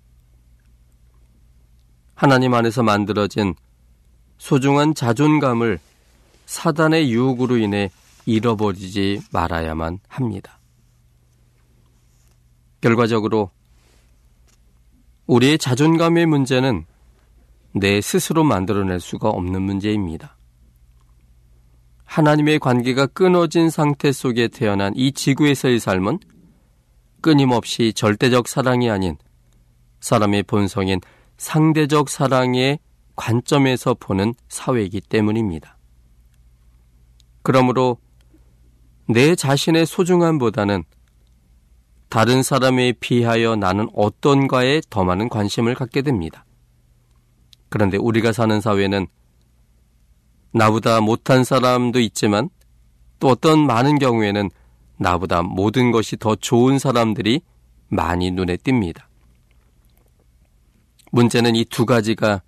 하나님 2.14 2.54
안에서 2.54 2.84
만들어진 2.84 3.56
소중한 4.38 4.94
자존감을 4.94 5.80
사단의 6.46 7.12
유혹으로 7.12 7.58
인해 7.58 7.92
잃어버리지 8.26 9.22
말아야만 9.32 10.00
합니다. 10.08 10.60
결과적으로 12.82 13.52
우리의 15.28 15.58
자존감의 15.58 16.26
문제는 16.28 16.86
내 17.74 18.00
스스로 18.00 18.44
만들어낼 18.44 19.00
수가 19.00 19.30
없는 19.30 19.62
문제입니다. 19.62 20.38
하나님의 22.06 22.60
관계가 22.60 23.08
끊어진 23.08 23.70
상태 23.70 24.12
속에 24.12 24.48
태어난 24.48 24.94
이 24.96 25.12
지구에서의 25.12 25.80
삶은 25.80 26.20
끊임없이 27.22 27.92
절대적 27.94 28.48
사랑이 28.48 28.90
아닌 28.90 29.18
사람의 30.00 30.44
본성인 30.44 31.02
상대적 31.38 32.10
사랑의 32.10 32.80
관점에서 33.16 33.96
보는 33.96 34.36
사회이기 34.48 35.02
때문입니다. 35.02 35.75
그러므로 37.46 38.00
내 39.08 39.36
자신의 39.36 39.86
소중함보다는 39.86 40.84
다른 42.10 42.42
사람에 42.42 42.94
비하여 42.94 43.56
나는 43.56 43.88
어떤가에 43.94 44.82
더 44.90 45.04
많은 45.04 45.30
관심을 45.30 45.76
갖게 45.76 46.02
됩니다. 46.02 46.44
그런데 47.70 47.98
우리가 47.98 48.32
사는 48.32 48.60
사회는 48.60 49.06
나보다 50.54 51.02
못한 51.02 51.44
사람도 51.44 52.00
있지만 52.00 52.50
또 53.20 53.28
어떤 53.28 53.60
많은 53.68 54.00
경우에는 54.00 54.50
나보다 54.98 55.44
모든 55.44 55.92
것이 55.92 56.18
더 56.18 56.36
좋은 56.36 56.80
사람들이 56.80 57.42
많이 57.90 58.32
눈에 58.32 58.58
띕니다. 58.58 59.04
문제는 61.12 61.56
이 61.56 61.64
두 61.66 61.86
가지가 61.86 62.42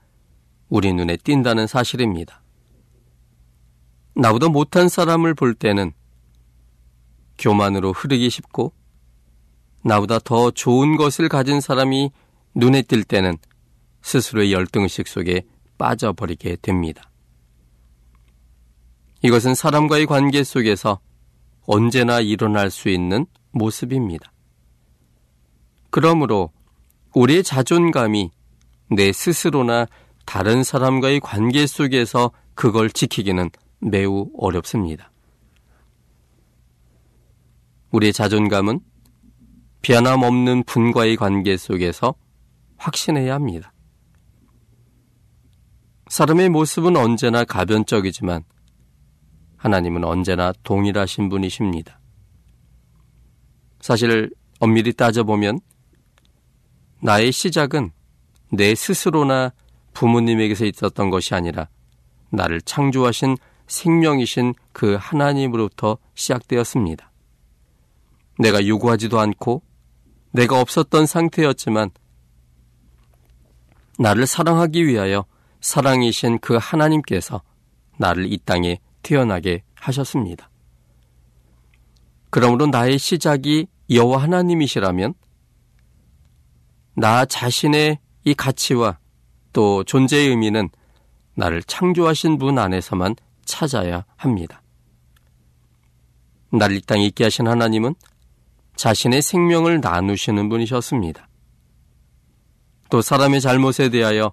우리 0.69 0.91
눈에 0.91 1.17
띈다는 1.17 1.67
사실입니다. 1.67 2.41
나보다 4.17 4.49
못한 4.49 4.89
사람을 4.89 5.35
볼 5.35 5.53
때는 5.53 5.93
교만으로 7.37 7.93
흐르기 7.93 8.31
쉽고 8.31 8.73
나보다 9.83 10.17
더 10.19 10.49
좋은 10.49 10.97
것을 10.97 11.29
가진 11.29 11.61
사람이 11.61 12.11
눈에 12.55 12.81
띌 12.81 13.07
때는 13.07 13.37
스스로의 14.01 14.51
열등의식 14.53 15.07
속에 15.07 15.43
빠져버리게 15.77 16.57
됩니다. 16.63 17.11
이것은 19.21 19.53
사람과의 19.53 20.07
관계 20.07 20.43
속에서 20.43 20.99
언제나 21.67 22.19
일어날 22.19 22.71
수 22.71 22.89
있는 22.89 23.27
모습입니다. 23.51 24.31
그러므로 25.91 26.51
우리의 27.13 27.43
자존감이 27.43 28.31
내 28.89 29.11
스스로나 29.11 29.85
다른 30.25 30.63
사람과의 30.63 31.19
관계 31.19 31.67
속에서 31.67 32.31
그걸 32.55 32.89
지키기는 32.89 33.51
매우 33.79 34.29
어렵습니다. 34.37 35.11
우리의 37.91 38.13
자존감은 38.13 38.79
변함없는 39.81 40.63
분과의 40.63 41.15
관계 41.15 41.55
속에서 41.55 42.15
확신해야 42.77 43.33
합니다. 43.33 43.73
사람의 46.09 46.49
모습은 46.49 46.95
언제나 46.95 47.43
가변적이지만 47.43 48.43
하나님은 49.57 50.03
언제나 50.03 50.53
동일하신 50.63 51.29
분이십니다. 51.29 51.99
사실 53.81 54.31
엄밀히 54.59 54.93
따져보면 54.93 55.59
나의 57.01 57.31
시작은 57.31 57.91
내 58.51 58.75
스스로나 58.75 59.53
부모님에게서 59.93 60.65
있었던 60.65 61.09
것이 61.09 61.35
아니라 61.35 61.67
나를 62.29 62.61
창조하신 62.61 63.37
생명이신 63.67 64.53
그 64.71 64.97
하나님으로부터 64.99 65.97
시작되었습니다. 66.15 67.11
내가 68.39 68.65
요구하지도 68.65 69.19
않고 69.19 69.61
내가 70.31 70.59
없었던 70.61 71.05
상태였지만 71.05 71.89
나를 73.99 74.27
사랑하기 74.27 74.85
위하여 74.85 75.25
사랑이신 75.61 76.39
그 76.39 76.57
하나님께서 76.59 77.41
나를 77.97 78.31
이 78.31 78.37
땅에 78.37 78.79
태어나게 79.01 79.63
하셨습니다. 79.75 80.49
그러므로 82.29 82.67
나의 82.67 82.99
시작이 82.99 83.67
여호와 83.89 84.21
하나님이시라면 84.23 85.13
나 86.95 87.25
자신의 87.25 87.99
이 88.25 88.33
가치와 88.33 88.99
또 89.53 89.83
존재의 89.83 90.29
의미는 90.29 90.69
나를 91.35 91.63
창조하신 91.63 92.37
분 92.37 92.59
안에서만 92.59 93.15
찾아야 93.47 94.05
합니다. 94.15 94.61
나를 96.51 96.75
이 96.75 96.81
땅에 96.81 97.05
있게 97.05 97.23
하신 97.23 97.47
하나님은 97.47 97.95
자신의 98.75 99.23
생명을 99.23 99.81
나누시는 99.81 100.49
분이셨습니다. 100.49 101.27
또 102.89 103.01
사람의 103.01 103.41
잘못에 103.41 103.89
대하여 103.89 104.31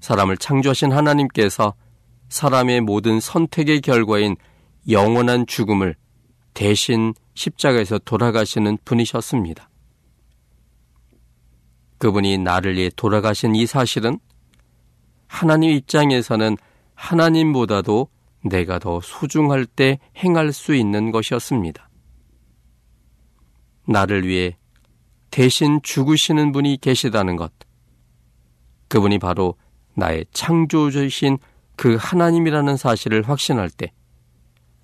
사람을 0.00 0.36
창조하신 0.36 0.92
하나님께서 0.92 1.74
사람의 2.28 2.80
모든 2.80 3.20
선택의 3.20 3.80
결과인 3.80 4.36
영원한 4.90 5.46
죽음을 5.46 5.94
대신 6.52 7.14
십자가에서 7.34 7.98
돌아가시는 7.98 8.78
분이셨습니다. 8.84 9.70
그분이 11.98 12.38
나를 12.38 12.76
위해 12.76 12.90
돌아가신 12.94 13.54
이 13.54 13.66
사실은 13.66 14.18
하나님 15.26 15.70
입장에서는 15.70 16.56
하나님보다도 16.94 18.08
내가 18.44 18.78
더 18.78 19.00
소중할 19.02 19.66
때 19.66 19.98
행할 20.16 20.52
수 20.52 20.74
있는 20.74 21.10
것이었습니다. 21.10 21.88
나를 23.86 24.26
위해 24.26 24.56
대신 25.30 25.80
죽으시는 25.82 26.52
분이 26.52 26.78
계시다는 26.80 27.36
것. 27.36 27.52
그분이 28.88 29.18
바로 29.18 29.56
나의 29.94 30.26
창조주신 30.32 31.38
그 31.76 31.96
하나님이라는 31.98 32.76
사실을 32.76 33.28
확신할 33.28 33.70
때 33.70 33.92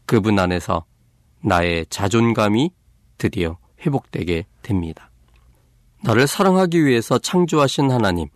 그분 0.07 0.39
안에서 0.39 0.85
나의 1.43 1.87
자존감이 1.89 2.73
드디어 3.17 3.59
회복되게 3.81 4.47
됩니다. 4.63 5.11
나를 6.03 6.27
사랑하기 6.27 6.85
위해서 6.85 7.19
창조하신 7.19 7.91
하나님, 7.91 8.29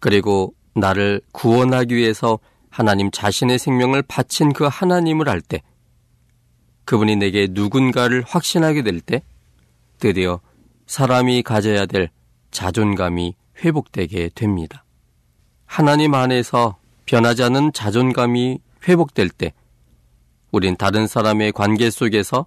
그리고 0.00 0.54
나를 0.74 1.22
구원하기 1.32 1.94
위해서 1.94 2.38
하나님 2.76 3.10
자신의 3.10 3.58
생명을 3.58 4.02
바친 4.02 4.52
그 4.52 4.64
하나님을 4.70 5.30
알 5.30 5.40
때, 5.40 5.62
그분이 6.84 7.16
내게 7.16 7.48
누군가를 7.50 8.22
확신하게 8.26 8.82
될 8.82 9.00
때, 9.00 9.22
드디어 9.98 10.40
사람이 10.86 11.42
가져야 11.42 11.86
될 11.86 12.10
자존감이 12.50 13.34
회복되게 13.64 14.28
됩니다. 14.34 14.84
하나님 15.64 16.12
안에서 16.12 16.76
변하지 17.06 17.44
않은 17.44 17.72
자존감이 17.72 18.58
회복될 18.86 19.30
때, 19.30 19.54
우린 20.50 20.76
다른 20.76 21.06
사람의 21.06 21.52
관계 21.52 21.88
속에서 21.88 22.44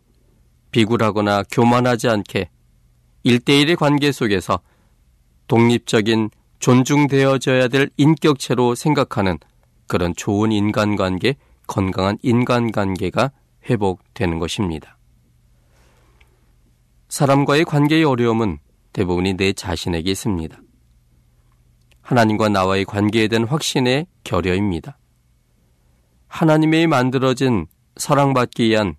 비굴하거나 0.70 1.42
교만하지 1.50 2.08
않게 2.08 2.52
일대일의 3.24 3.78
관계 3.78 4.12
속에서 4.12 4.60
독립적인 5.48 6.30
존중되어져야 6.60 7.68
될 7.68 7.90
인격체로 7.98 8.76
생각하는 8.76 9.40
그런 9.90 10.14
좋은 10.16 10.54
인간관계, 10.54 11.36
건강한 11.68 12.18
인간관계가 12.22 13.32
회복되는 13.70 14.40
것입니다. 14.40 14.98
사람과의 17.10 17.66
관계의 17.66 18.04
어려움은 18.04 18.60
대부분이 18.94 19.34
내 19.34 19.52
자신에게 19.52 20.12
있습니다. 20.12 20.58
하나님과 22.02 22.50
나와의 22.50 22.86
관계에 22.86 23.28
대한 23.28 23.46
확신의 23.46 24.06
결여입니다. 24.24 25.00
하나님의 26.28 26.86
만들어진 26.86 27.66
사랑받기 27.98 28.66
위한 28.66 28.96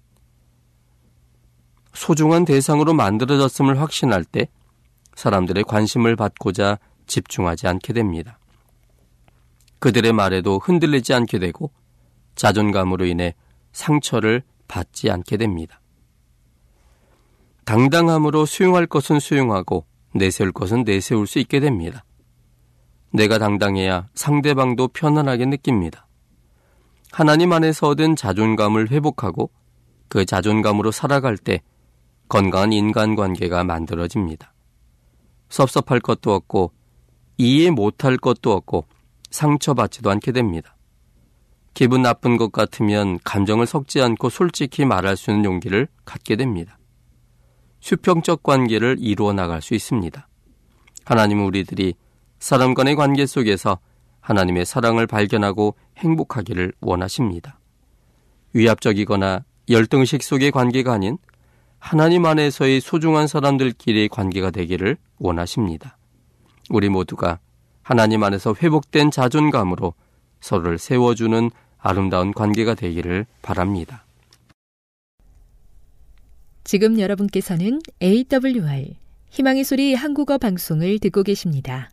소중한 1.95 2.45
대상으로 2.45 2.95
만들어졌음을 2.95 3.81
확신할 3.81 4.25
때 4.25 4.49
사람들의 5.15 5.63
관심을 5.65 6.17
받고자 6.17 6.79
집중하지 7.07 7.69
않게 7.69 7.93
됩니다. 7.93 8.40
그들의 9.81 10.13
말에도 10.13 10.59
흔들리지 10.59 11.13
않게 11.15 11.39
되고 11.39 11.73
자존감으로 12.37 13.07
인해 13.07 13.35
상처를 13.73 14.43
받지 14.69 15.11
않게 15.11 15.37
됩니다. 15.37 15.81
당당함으로 17.65 18.47
수용할 18.47 18.87
것은 18.87 19.21
수용하고 19.21 19.85
내세울 20.15 20.53
것은 20.53 20.85
내세울 20.85 21.27
수 21.27 21.39
있게 21.39 21.61
됩니다. 21.61 22.05
내가 23.13 23.39
당당해야 23.39 24.09
상대방도 24.15 24.89
편안하게 24.89 25.47
느낍니다. 25.47 26.07
하나님 27.13 27.53
안에서 27.53 27.89
얻은 27.89 28.17
자존감을 28.17 28.91
회복하고 28.91 29.51
그 30.09 30.25
자존감으로 30.25 30.91
살아갈 30.91 31.37
때 31.37 31.63
건강한 32.29 32.73
인간관계가 32.73 33.65
만들어집니다. 33.65 34.53
섭섭할 35.49 36.01
것도 36.01 36.33
없고 36.33 36.73
이해 37.39 37.71
못할 37.71 38.17
것도 38.17 38.53
없고 38.53 38.87
상처받지도 39.31 40.11
않게 40.11 40.33
됩니다. 40.33 40.77
기분 41.75 42.03
나쁜 42.03 42.37
것 42.37 42.53
같으면 42.53 43.19
감정을 43.25 43.67
섞지 43.67 44.03
않고 44.03 44.29
솔직히 44.29 44.85
말할 44.85 45.17
수 45.17 45.31
있는 45.31 45.45
용기를 45.45 45.89
갖게 46.05 46.37
됩니다. 46.37 46.79
수평적 47.81 48.43
관계를 48.43 48.97
이루어 48.99 49.33
나갈 49.33 49.63
수 49.63 49.75
있습니다. 49.75 50.29
하나님은 51.05 51.45
우리들이 51.45 51.95
사람 52.39 52.75
간의 52.75 52.97
관계 52.97 53.27
속에서 53.27 53.79
하나님의 54.21 54.67
사랑을 54.67 55.07
발견하고 55.07 55.75
행복하기를 55.99 56.75
원하십니다. 56.81 57.59
위압적이거나 58.53 59.45
열등식 59.69 60.23
속의 60.23 60.51
관계가 60.51 60.93
아닌 60.93 61.19
하나님 61.79 62.27
안에서의 62.27 62.81
소중한 62.81 63.27
사람들끼리의 63.27 64.09
관계가 64.09 64.51
되기를 64.51 64.99
원하십니다. 65.19 65.97
우리 66.69 66.89
모두가 66.89 67.39
하나님 67.91 68.23
안에서 68.23 68.55
회복된 68.55 69.11
자존감으로 69.11 69.95
서로를 70.41 70.79
세워주는 70.79 71.51
아름다운 71.77 72.33
관계가 72.33 72.77
되기를 72.77 73.27
바랍니다. 73.43 74.05
지금 76.63 77.01
여러분께서는 77.01 77.81
AWR 78.01 78.95
희망의 79.31 79.65
소리 79.65 79.97
한국어 79.97 80.39
방송을 80.39 81.01
듣고 81.01 81.25
계십니다. 81.25 81.91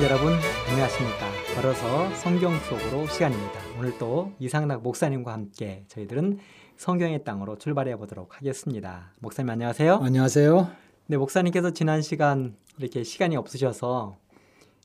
시청자 0.00 0.14
여러분 0.14 0.32
안녕하십니까. 0.70 1.30
걸어서 1.54 2.14
성경 2.14 2.58
속으로 2.60 3.06
시간입니다. 3.06 3.52
오늘 3.78 3.98
또 3.98 4.32
이상락 4.38 4.82
목사님과 4.82 5.30
함께 5.30 5.84
저희들은 5.88 6.38
성경의 6.78 7.22
땅으로 7.22 7.58
출발해 7.58 7.96
보도록 7.96 8.38
하겠습니다. 8.38 9.12
목사님 9.18 9.50
안녕하세요. 9.50 9.96
안녕하세요. 9.96 10.70
네 11.08 11.16
목사님께서 11.18 11.72
지난 11.72 12.00
시간 12.00 12.54
이렇게 12.78 13.04
시간이 13.04 13.36
없으셔서 13.36 14.16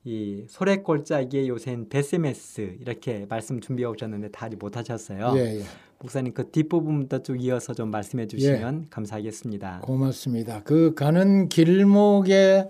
이 0.03 0.43
소래골짜기의 0.49 1.47
요새는 1.47 1.87
베스메스 1.87 2.79
이렇게 2.81 3.25
말씀 3.29 3.61
준비해 3.61 3.87
오셨는데 3.87 4.31
다 4.31 4.47
하지 4.47 4.57
못하셨어요. 4.57 5.33
예, 5.37 5.59
예. 5.59 5.63
목사님 5.99 6.33
그 6.33 6.51
뒷부분부터 6.51 7.23
쭉 7.23 7.41
이어서 7.41 7.73
좀 7.73 7.89
말씀해 7.89 8.27
주시면 8.27 8.87
감사하겠습니다. 8.89 9.79
고맙습니다. 9.81 10.61
그 10.65 10.93
가는 10.93 11.47
길목에 11.47 12.33
에, 12.33 12.67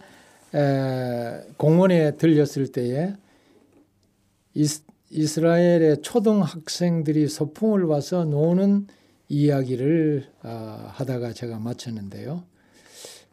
공원에 1.58 2.16
들렸을 2.18 2.72
때에 2.72 3.14
이스, 4.54 4.84
이스라엘의 5.10 6.02
초등학생들이 6.02 7.28
소풍을 7.28 7.84
와서 7.84 8.24
노는 8.26 8.88
이야기를 9.28 10.28
어, 10.44 10.90
하다가 10.94 11.34
제가 11.34 11.60
마쳤는데요. 11.60 12.44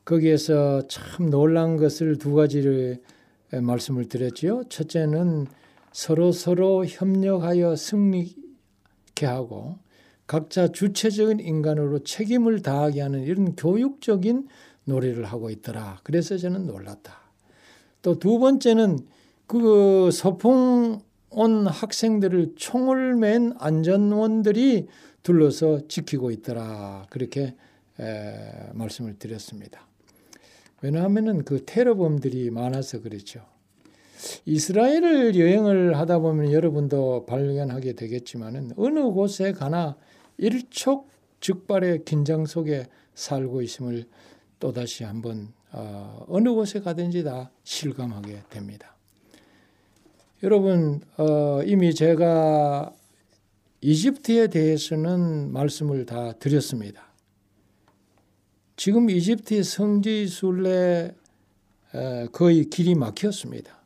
거기에서 0.05 0.87
참 0.89 1.31
놀란 1.31 1.77
것을 1.77 2.19
두 2.19 2.35
가지를 2.35 3.01
에, 3.53 3.61
말씀을 3.61 4.09
드렸지요. 4.09 4.65
첫째는 4.69 5.47
서로 5.93 6.33
서로 6.33 6.87
협력하여 6.87 7.77
승리케 7.77 9.27
하고 9.27 9.79
각자 10.27 10.69
주체적인 10.69 11.41
인간으로 11.41 12.01
책임을 12.01 12.63
다하게 12.63 13.03
하는 13.03 13.23
이런 13.23 13.55
교육적인 13.55 14.49
노래를 14.85 15.25
하고 15.25 15.51
있더라. 15.51 16.01
그래서 16.03 16.37
저는 16.37 16.67
놀랐다. 16.67 17.21
또 18.03 18.19
두 18.19 18.39
번째는 18.39 18.99
그 19.47 20.11
소풍 20.11 21.01
온 21.31 21.67
학생들을 21.67 22.55
총을 22.57 23.17
맨 23.17 23.55
안전원들이 23.59 24.89
둘러서 25.23 25.87
지키고 25.89 26.31
있더라. 26.31 27.07
그렇게 27.11 27.55
에, 28.01 28.71
말씀을 28.75 29.19
드렸습니다. 29.19 29.87
왜냐하면은 30.83 31.45
그 31.45 31.65
테러범들이 31.65 32.51
많아서 32.51 33.01
그렇죠. 33.01 33.41
이스라엘을 34.45 35.39
여행을 35.39 35.97
하다 35.97 36.19
보면 36.19 36.53
여러분도 36.53 37.27
발견하게 37.27 37.95
되겠지만은 37.95 38.73
어느 38.77 39.01
곳에 39.01 39.53
가나 39.53 39.97
일촉즉발의 40.39 42.05
긴장 42.05 42.47
속에 42.47 42.87
살고 43.15 43.63
있음을 43.63 44.07
또다시 44.63 45.03
한번 45.03 45.53
어, 45.73 46.25
어느 46.29 46.49
곳에 46.51 46.79
가든지 46.79 47.25
다 47.25 47.51
실감하게 47.65 48.45
됩니다. 48.49 48.95
여러분 50.45 51.01
어, 51.17 51.61
이미 51.65 51.93
제가 51.93 52.95
이집트에 53.81 54.47
대해서는 54.47 55.53
말씀을 55.53 56.07
다 56.07 56.35
드렸습니다. 56.35 57.09
지금 58.77 59.11
이집트의 59.11 59.65
성지 59.65 60.29
순례 60.29 61.13
거의 62.31 62.71
길이 62.71 62.95
막혔습니다. 62.95 63.83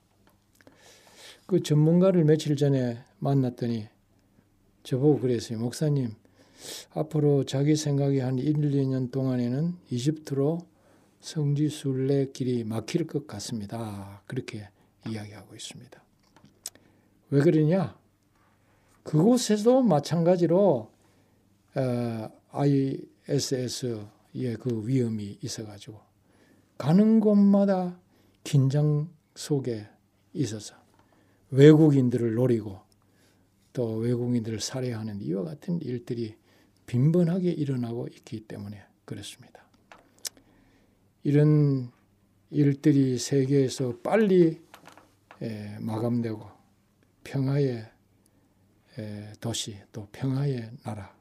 그 1.47 1.63
전문가를 1.63 2.25
며칠 2.25 2.55
전에 2.57 3.03
만났더니 3.19 3.89
저보고 4.83 5.21
그랬어요. 5.21 5.59
목사님 5.59 6.15
앞으로 6.93 7.45
자기 7.45 7.77
생각에 7.77 8.21
한 8.21 8.39
1, 8.39 8.55
2년 8.55 9.11
동안에는 9.11 9.75
이집트로 9.91 10.61
성지 11.21 11.69
순례 11.69 12.31
길이 12.33 12.65
막힐 12.65 13.07
것 13.07 13.27
같습니다. 13.27 14.23
그렇게 14.27 14.69
이야기하고 15.09 15.55
있습니다. 15.55 16.03
왜 17.31 17.43
그러냐? 17.43 17.99
그곳에도 19.03 19.83
마찬가지로 19.83 20.91
어, 21.75 22.31
ISS의 22.51 24.09
그 24.61 24.87
위험이 24.87 25.39
있어가지고 25.43 26.01
가는 26.79 27.21
곳마다 27.21 27.99
긴장 28.45 29.09
속에 29.35 29.87
있어서 30.33 30.75
외국인들을 31.51 32.35
노리고 32.35 32.81
또 33.73 33.97
외국인들을 33.97 34.61
살해하는 34.61 35.21
이와 35.21 35.45
같은 35.45 35.81
일들이 35.83 36.37
빈번하게 36.87 37.51
일어나고 37.51 38.09
있기 38.09 38.41
때문에 38.41 38.83
그렇습니다. 39.05 39.65
이런 41.23 41.91
일들이 42.51 43.19
세계에서 43.19 43.99
빨리 44.03 44.61
마감되고 45.81 46.49
평화의 47.25 47.91
도시 49.41 49.77
또 49.93 50.07
평화의 50.13 50.71
나라, 50.85 51.15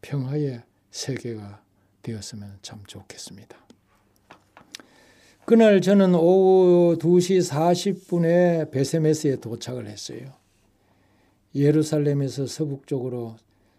평화의 0.00 0.62
세계가 0.90 1.62
되었으면 2.02 2.58
참 2.62 2.82
좋겠습니다. 2.86 3.56
그날 5.44 5.80
저는 5.80 6.14
오후 6.14 6.98
2시 6.98 7.50
40분에 7.50 8.70
베세메스에 8.70 9.36
도착을 9.36 9.86
했어요. 9.86 10.32
예루살렘에서 11.54 12.46
서북쪽으로 12.46 13.36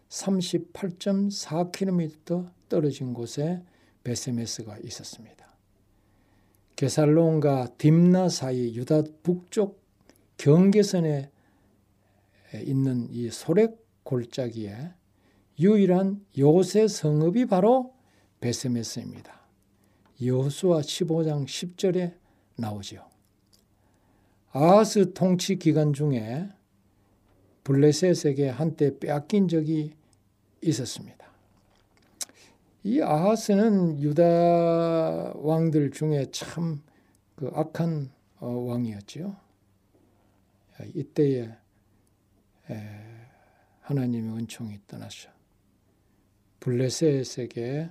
38.4km 0.09 2.51
떨어진 2.67 3.13
곳에 3.13 3.63
베세메스가 4.03 4.79
있었습니다. 4.79 5.47
게살론과 6.75 7.75
딥나 7.77 8.27
사이 8.29 8.75
유다 8.75 9.03
북쪽 9.23 9.79
경계선에 10.37 11.31
있는 12.65 13.07
이 13.11 13.29
소렉 13.29 13.77
골짜기에 14.03 14.93
유일한 15.59 16.25
요새 16.37 16.87
성읍이 16.87 17.45
바로 17.45 17.93
베세메스입니다. 18.39 19.39
여호수아 20.23 20.81
15장 20.81 21.45
10절에 21.45 22.17
나오죠. 22.55 23.05
아하스 24.51 25.13
통치 25.13 25.57
기간 25.57 25.93
중에 25.93 26.49
블레셋에게 27.63 28.49
한때 28.49 28.97
빼앗긴 28.97 29.47
적이 29.47 29.93
있었습니다. 30.61 31.27
이 32.83 33.01
아하스는 33.01 34.01
유다 34.01 35.33
왕들 35.35 35.91
중에 35.91 36.25
참 36.31 36.89
그 37.39 37.49
악한 37.53 38.11
어, 38.41 38.47
왕이었지요. 38.49 39.33
이때에 40.93 41.49
하나님의 43.79 44.35
은총이 44.39 44.77
떠나셔 44.87 45.29
블레셋에게 46.59 47.89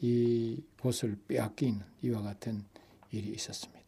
이 0.00 0.62
곳을 0.80 1.18
빼앗긴 1.28 1.82
이와 2.00 2.22
같은 2.22 2.64
일이 3.10 3.34
있었습니다. 3.34 3.81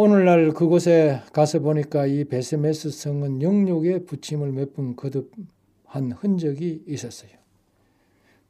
오늘날 0.00 0.52
그곳에 0.52 1.22
가서 1.32 1.58
보니까 1.58 2.06
이 2.06 2.22
베세메스 2.22 2.92
성은 2.92 3.42
영육의 3.42 4.04
붙임을 4.04 4.52
몇 4.52 4.72
번 4.72 4.94
거듭한 4.94 6.12
흔적이 6.12 6.84
있었어요. 6.86 7.32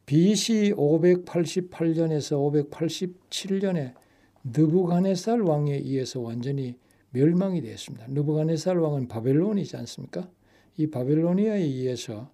BC 0.05 0.75
588년에서 0.77 2.69
587년에 2.69 3.95
느부갓네살 4.45 5.41
왕에 5.41 5.73
의해서 5.77 6.21
완전히 6.21 6.77
멸망이 7.13 7.63
되었습니다. 7.63 8.09
느부갓네살 8.09 8.77
왕은 8.77 9.09
바벨론이지 9.09 9.75
않습니까? 9.79 10.29
이 10.77 10.87
바벨로니아에 10.89 11.61
의해서 11.63 12.31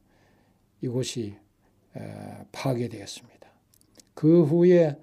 이곳이 0.80 1.36
파괴되었습니다. 2.50 3.48
그 4.14 4.42
후에 4.42 4.98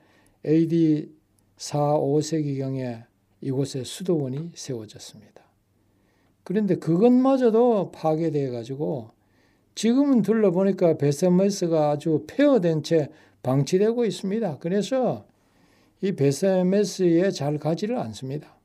AD 0.45 1.14
4, 1.55 1.93
5세기경에 1.93 3.09
이곳에 3.42 3.84
수도원이 3.84 4.52
세워졌습니다. 4.56 5.42
그런데 6.44 6.76
그것마저도 6.76 7.92
파괴되어 7.92 8.52
가지고 8.52 9.12
지금은 9.76 10.22
둘러보니까 10.22 10.98
베세메스가 10.98 11.92
아주 11.92 12.26
폐허된 12.28 12.84
채 12.84 13.10
방치되고 13.44 14.06
있습니다. 14.06 14.60
그래서 14.60 15.26
이 16.02 16.12
베세메스에 16.14 17.32
잘 17.32 17.58
가지를 17.58 17.98
않습니다. 17.98 18.58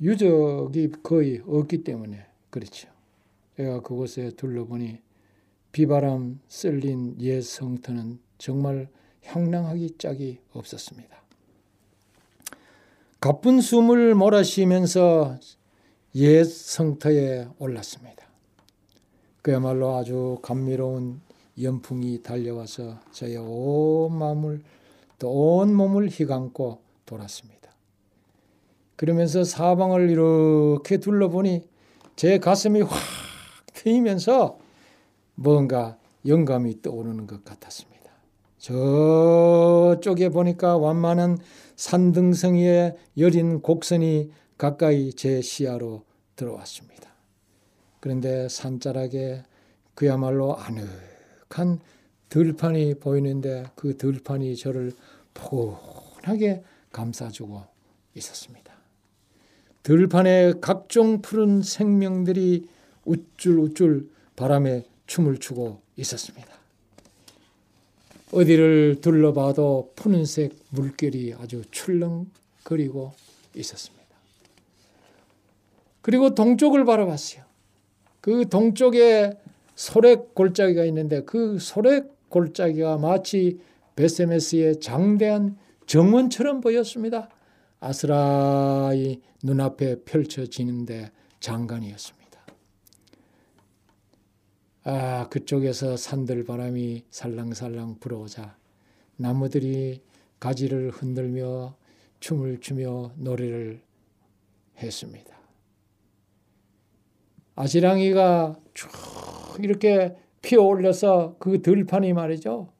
유적이 0.00 0.92
거의 1.02 1.42
없기 1.46 1.84
때문에 1.84 2.24
그렇죠. 2.48 2.88
제가 3.56 3.82
그곳에 3.82 4.30
둘러보니 4.30 4.98
비바람 5.72 6.40
쓸린 6.48 7.20
옛 7.20 7.42
성터는 7.42 8.18
정말 8.38 8.88
향랑하기 9.24 9.96
짝이 9.98 10.38
없었습니다. 10.52 11.19
가쁜 13.20 13.60
숨을 13.60 14.14
몰아쉬면서 14.14 15.36
옛 16.14 16.44
성터에 16.44 17.48
올랐습니다. 17.58 18.26
그야말로 19.42 19.96
아주 19.96 20.38
감미로운 20.42 21.20
연풍이 21.60 22.22
달려와서 22.22 22.98
저의 23.12 23.36
온 23.36 24.16
마음을 24.16 24.62
또 25.18 25.28
온 25.30 25.74
몸을 25.74 26.08
휘감고 26.08 26.80
돌았습니다. 27.04 27.70
그러면서 28.96 29.44
사방을 29.44 30.08
이렇게 30.08 30.96
둘러보니 30.96 31.68
제 32.16 32.38
가슴이 32.38 32.80
확 32.80 32.98
트이면서 33.74 34.58
뭔가 35.34 35.98
영감이 36.26 36.80
떠오르는 36.80 37.26
것 37.26 37.44
같았습니다. 37.44 38.09
저쪽에 38.60 40.28
보니까 40.28 40.76
완만한 40.76 41.38
산등성이의 41.76 42.94
여린 43.16 43.62
곡선이 43.62 44.30
가까이 44.58 45.14
제 45.14 45.40
시야로 45.40 46.04
들어왔습니다. 46.36 47.10
그런데 48.00 48.48
산자락에 48.48 49.42
그야말로 49.94 50.56
아늑한 50.56 51.80
들판이 52.28 52.94
보이는데 53.00 53.64
그 53.74 53.96
들판이 53.96 54.56
저를 54.56 54.92
포근하게 55.32 56.62
감싸주고 56.92 57.62
있었습니다. 58.14 58.74
들판에 59.82 60.54
각종 60.60 61.22
푸른 61.22 61.62
생명들이 61.62 62.68
우쭐우쭐 63.06 64.10
바람에 64.36 64.84
춤을 65.06 65.38
추고 65.38 65.80
있었습니다. 65.96 66.59
어디를 68.32 69.00
둘러봐도 69.00 69.92
푸른색 69.96 70.54
물결이 70.70 71.34
아주 71.40 71.62
출렁거리고 71.70 73.12
있었습니다. 73.56 74.00
그리고 76.02 76.34
동쪽을 76.34 76.84
바라봤어요. 76.84 77.42
그 78.20 78.48
동쪽에 78.48 79.32
소렉 79.74 80.34
골짜기가 80.34 80.84
있는데 80.86 81.22
그 81.22 81.58
소렉 81.58 82.28
골짜기가 82.28 82.98
마치 82.98 83.58
베세메스의 83.96 84.80
장대한 84.80 85.58
정원처럼 85.86 86.60
보였습니다. 86.60 87.28
아스라이 87.80 89.20
눈앞에 89.42 90.02
펼쳐지는데 90.04 91.10
장관이었습니다. 91.40 92.19
아, 94.92 95.28
그쪽에서 95.28 95.96
산들 95.96 96.42
바람이 96.42 97.04
살랑살랑 97.10 98.00
불어오자 98.00 98.56
나무들이 99.14 100.02
가지를 100.40 100.90
흔들며 100.90 101.76
춤을 102.18 102.58
추며 102.58 103.12
노래를 103.14 103.82
했습니다. 104.78 105.38
아지랑이가 107.54 108.58
쭉 108.74 108.90
이렇게 109.60 110.16
피어 110.42 110.62
올려서 110.62 111.36
그 111.38 111.62
들판이 111.62 112.12
말이죠. 112.12 112.72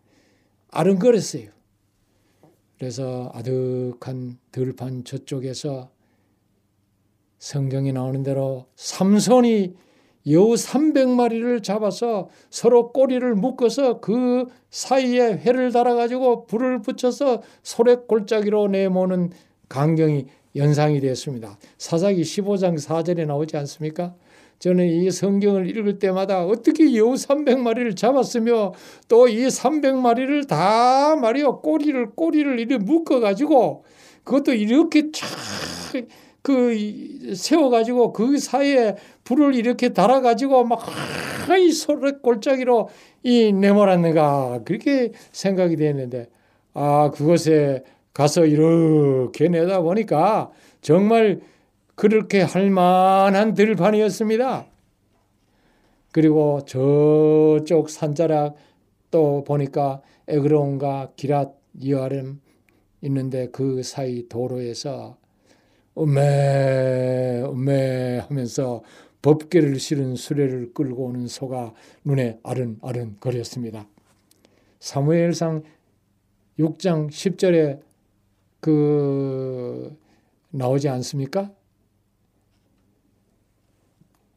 아른거렸어요. 0.72 1.50
그래서 2.76 3.30
아득한 3.34 4.36
들판 4.50 5.04
저쪽에서 5.04 5.92
성경이 7.38 7.92
나오는 7.92 8.24
대로 8.24 8.66
삼손이 8.74 9.76
여우 10.28 10.54
300마리를 10.54 11.62
잡아서 11.62 12.28
서로 12.50 12.92
꼬리를 12.92 13.34
묶어서 13.34 14.00
그 14.00 14.46
사이에 14.70 15.32
회를 15.32 15.72
달아가지고 15.72 16.46
불을 16.46 16.82
붙여서 16.82 17.42
소래 17.62 17.96
골짜기로 18.06 18.68
내모는 18.68 19.30
강경이 19.68 20.26
연상이 20.56 21.00
되었습니다. 21.00 21.58
사사기 21.78 22.22
15장 22.22 22.74
4절에 22.76 23.26
나오지 23.26 23.56
않습니까? 23.56 24.14
저는 24.58 24.86
이 24.88 25.10
성경을 25.10 25.74
읽을 25.74 25.98
때마다 25.98 26.44
어떻게 26.44 26.94
여우 26.96 27.14
300마리를 27.14 27.96
잡았으며 27.96 28.74
또 29.08 29.26
이 29.26 29.46
300마리를 29.46 30.46
다 30.46 31.16
말이요 31.16 31.60
꼬리를 31.62 32.10
꼬리를 32.14 32.58
이렇게 32.58 32.76
묶어 32.76 33.20
가지고 33.20 33.84
그것도 34.24 34.52
이렇게 34.52 35.10
쫙 35.12 35.26
그 36.42 37.34
세워 37.34 37.70
가지고 37.70 38.12
그 38.12 38.38
사이에 38.38 38.96
불을 39.24 39.54
이렇게 39.54 39.90
달아 39.90 40.20
가지고 40.20 40.64
막이 40.64 41.72
소리 41.72 42.12
골짜기로 42.22 42.88
이 43.22 43.52
내몰았는가 43.52 44.60
그렇게 44.64 45.12
생각이 45.32 45.76
됐는데 45.76 46.28
아 46.72 47.10
그것에 47.12 47.84
가서 48.14 48.46
이렇게 48.46 49.48
내다 49.48 49.80
보니까 49.82 50.50
정말 50.80 51.40
그렇게 51.94 52.40
할 52.40 52.70
만한 52.70 53.52
들판이었습니다. 53.54 54.66
그리고 56.12 56.60
저쪽 56.64 57.90
산자락 57.90 58.56
또 59.10 59.44
보니까 59.44 60.00
에그론과 60.26 61.12
기랏 61.16 61.52
이아름 61.80 62.40
있는데 63.02 63.48
그 63.50 63.82
사이 63.82 64.28
도로에서 64.28 65.19
음메 66.00 67.42
음메 67.44 68.18
하면서 68.28 68.82
법계를 69.22 69.78
실은 69.78 70.16
수레를 70.16 70.72
끌고 70.72 71.06
오는 71.06 71.26
소가 71.28 71.74
눈에 72.04 72.38
아른아른 72.42 73.18
거렸습니다. 73.20 73.86
사무엘상 74.78 75.62
6장 76.58 77.10
10절에 77.10 77.80
그 78.60 79.96
나오지 80.50 80.88
않습니까? 80.88 81.50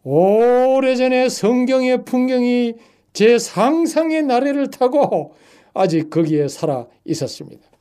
오래전에 0.04 1.30
성경의 1.30 2.04
풍경이 2.04 2.74
제 3.14 3.38
상상의 3.38 4.24
나래를 4.24 4.70
타고 4.70 5.34
아직 5.74 6.10
거기에 6.10 6.48
살아 6.50 6.88
있었습니다. 7.06 7.73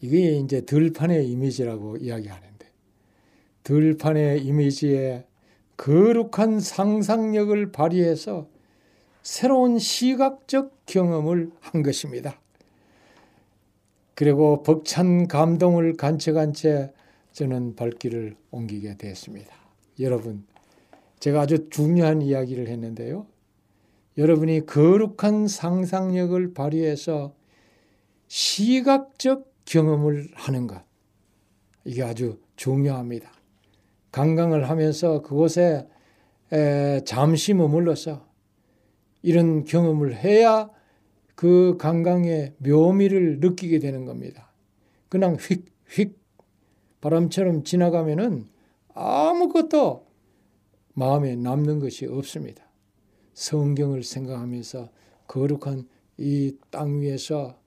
이게 0.00 0.38
이제 0.38 0.60
들판의 0.60 1.28
이미지라고 1.28 1.96
이야기하는데 1.96 2.66
들판의 3.64 4.44
이미지에 4.44 5.26
거룩한 5.76 6.60
상상력을 6.60 7.72
발휘해서 7.72 8.48
새로운 9.22 9.78
시각적 9.78 10.86
경험을 10.86 11.50
한 11.60 11.82
것입니다. 11.82 12.40
그리고 14.14 14.62
벅찬 14.62 15.28
감동을 15.28 15.96
간척한 15.96 16.52
채 16.52 16.92
저는 17.32 17.76
발길을 17.76 18.36
옮기게 18.50 18.96
되었습니다. 18.96 19.54
여러분, 20.00 20.44
제가 21.20 21.42
아주 21.42 21.68
중요한 21.70 22.22
이야기를 22.22 22.68
했는데요. 22.68 23.26
여러분이 24.16 24.66
거룩한 24.66 25.46
상상력을 25.46 26.52
발휘해서 26.54 27.32
시각적 28.26 29.47
경험을 29.68 30.30
하는 30.32 30.66
것. 30.66 30.82
이게 31.84 32.02
아주 32.02 32.40
중요합니다. 32.56 33.30
관광을 34.12 34.68
하면서 34.70 35.20
그곳에 35.20 35.86
잠시 37.04 37.52
머물러서 37.52 38.26
이런 39.22 39.64
경험을 39.64 40.16
해야 40.16 40.70
그 41.34 41.76
관광의 41.78 42.54
묘미를 42.58 43.40
느끼게 43.40 43.78
되는 43.78 44.06
겁니다. 44.06 44.50
그냥 45.10 45.36
휙 45.36 45.66
휙 45.90 46.18
바람처럼 47.00 47.64
지나가면은 47.64 48.48
아무것도 48.94 50.06
마음에 50.94 51.36
남는 51.36 51.78
것이 51.78 52.06
없습니다. 52.06 52.64
성경을 53.34 54.02
생각하면서 54.02 54.90
거룩한 55.26 55.86
이 56.18 56.52
땅 56.70 57.00
위에서 57.00 57.58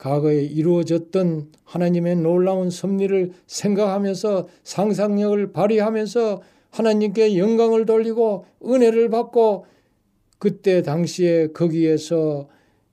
과거에 0.00 0.42
이루어졌던 0.42 1.52
하나님의 1.64 2.16
놀라운 2.16 2.70
섭리를 2.70 3.32
생각하면서 3.46 4.48
상상력을 4.64 5.52
발휘하면서 5.52 6.40
하나님께 6.70 7.36
영광을 7.36 7.84
돌리고 7.84 8.46
은혜를 8.64 9.10
받고 9.10 9.66
그때 10.38 10.80
당시에 10.80 11.48
거기에서 11.48 12.48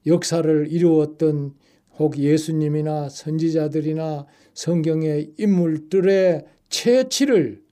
역사를 0.06 0.68
이루었던 0.70 1.56
혹 1.98 2.18
예수님이나 2.18 3.08
선지자들이나 3.08 4.26
성경의 4.54 5.32
인물들의 5.38 6.46
채취를 6.68 7.64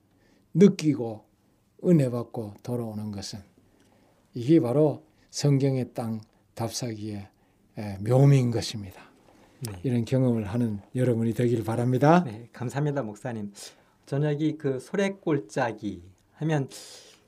느끼고 0.54 1.24
은혜 1.84 2.08
받고 2.08 2.54
돌아오는 2.62 3.12
것은 3.12 3.40
이게 4.32 4.60
바로 4.60 5.02
성경의 5.28 5.90
땅 5.92 6.22
답사기의 6.54 7.28
묘미인 8.00 8.50
것입니다. 8.50 9.05
네. 9.60 9.72
이런 9.82 10.04
경험을 10.04 10.44
하는 10.44 10.80
여러분이 10.94 11.32
되길 11.34 11.64
바랍니다. 11.64 12.22
네, 12.24 12.48
감사합니다, 12.52 13.02
목사님. 13.02 13.52
저녁이 14.04 14.58
그 14.58 14.78
소래골짜기 14.78 16.02
하면 16.34 16.68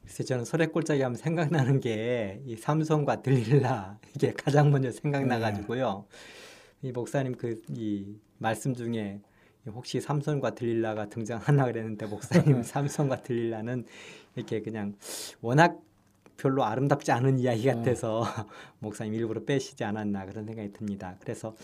글쎄 0.05 0.25
저는 0.25 0.45
소래골짜기 0.45 1.03
하면 1.03 1.17
생각나는 1.17 1.81
게 1.81 2.41
이 2.47 2.57
삼성과 2.57 3.23
들릴라 3.23 3.99
이게 4.15 4.33
가장 4.33 4.71
먼저 4.71 4.91
생각나가지고요. 4.91 6.05
네. 6.81 6.89
이 6.89 6.93
목사님 6.93 7.35
그 7.37 7.61
이 7.71 8.15
말씀 8.39 8.75
중에 8.75 9.21
혹시 9.67 10.01
삼성과 10.01 10.55
들릴라가 10.55 11.09
등장하나 11.09 11.65
그랬는데 11.67 12.07
목사님 12.07 12.63
삼성과 12.63 13.23
들릴라는 13.23 13.85
이렇게 14.37 14.61
그냥 14.63 14.95
워낙 15.41 15.79
별로 16.37 16.65
아름답지 16.65 17.11
않은 17.11 17.39
이야기 17.41 17.69
어. 17.69 17.75
같아서 17.75 18.23
목사님 18.79 19.15
일부러 19.15 19.45
빼시지 19.45 19.83
않았나 19.83 20.25
그런 20.27 20.45
생각이 20.47 20.73
듭니다. 20.73 21.17
그래서 21.21 21.55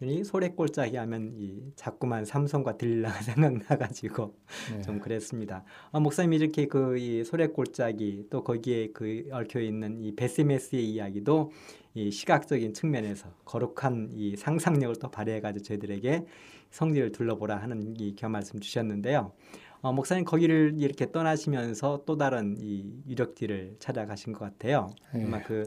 이 0.00 0.22
소래골짜기 0.22 0.96
하면 0.96 1.32
이 1.36 1.72
자꾸만 1.74 2.24
삼성과 2.24 2.76
들릴라가 2.76 3.20
생각나가지고 3.22 4.34
네. 4.76 4.82
좀 4.82 5.00
그랬습니다. 5.00 5.64
아, 5.90 5.98
목사님 6.00 6.32
이렇게 6.34 6.66
그 6.66 6.96
이 6.98 7.24
소래골짜기 7.24 8.26
또 8.30 8.44
거기에 8.44 8.88
그 8.92 9.28
얽혀 9.32 9.60
있는 9.60 10.00
이 10.00 10.14
베스메스의 10.14 10.84
이야기도 10.88 11.50
이 11.94 12.10
시각적인 12.10 12.74
측면에서 12.74 13.28
거룩한 13.44 14.10
이 14.12 14.36
상상력을 14.36 14.96
또 14.96 15.10
발휘해가지고 15.10 15.64
저희들에게 15.64 16.24
성지를 16.70 17.12
둘러보라 17.12 17.56
하는 17.56 17.94
이겸 17.98 18.30
말씀 18.32 18.60
주셨는데요. 18.60 19.32
어, 19.80 19.92
목사님 19.92 20.24
거기를 20.24 20.74
이렇게 20.78 21.10
떠나시면서 21.10 22.02
또 22.04 22.16
다른 22.16 22.56
이 22.58 22.84
유적지를 23.08 23.76
찾아가신 23.78 24.32
것 24.32 24.44
같아요. 24.44 24.90
네. 25.14 25.24
아마 25.24 25.40
그 25.42 25.64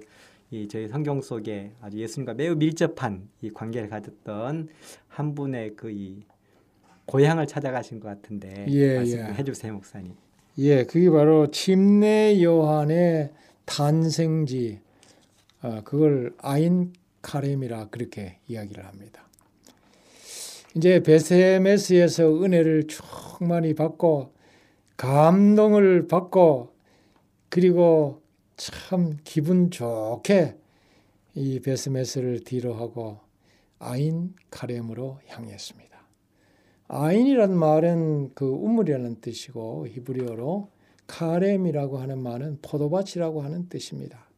이 0.52 0.68
저희 0.68 0.88
성경 0.88 1.22
속에 1.22 1.72
아주 1.82 1.98
예수님과 1.98 2.34
매우 2.34 2.56
밀접한 2.56 3.30
이 3.42 3.50
관계를 3.50 3.90
가졌던 3.90 4.68
한 5.08 5.36
분의 5.36 5.76
그 5.76 5.90
이 5.92 6.24
고향을 7.06 7.46
찾아가신 7.48 8.00
것 8.00 8.08
같은데 8.08 8.66
예, 8.70 8.96
말씀 8.96 9.20
예. 9.20 9.24
해주세요, 9.34 9.74
목사님. 9.74 10.14
예, 10.60 10.86
그게 10.86 11.10
바로 11.10 11.52
침례 11.52 12.42
요한의 12.42 13.32
탄생지, 13.66 14.80
어, 15.62 15.82
그걸 15.84 16.34
아인 16.38 16.94
카렘이라 17.22 17.90
그렇게 17.90 18.38
이야기를 18.48 18.86
합니다. 18.86 19.28
이제 20.76 21.04
베세메스에서 21.04 22.44
은혜를 22.44 22.88
충만히 22.88 23.74
받고 23.74 24.34
감동을 24.96 26.08
받고 26.08 26.74
그리고 27.50 28.21
참 28.62 29.18
기분 29.24 29.72
좋게 29.72 30.56
이 31.34 31.60
베스메스를 31.62 32.44
뒤로 32.44 32.76
하고 32.76 33.18
아인 33.80 34.36
카렘으로 34.52 35.18
향했습니다. 35.26 36.00
아인이란 36.88 37.58
말은 37.58 38.36
그 38.36 38.46
우물이라는 38.46 39.20
뜻이고 39.20 39.88
히브리어로 39.88 40.70
카렘이라고 41.08 41.98
하는 41.98 42.22
말은 42.22 42.60
포도밭이라고 42.62 43.42
하는 43.42 43.68
뜻입니다. 43.68 44.30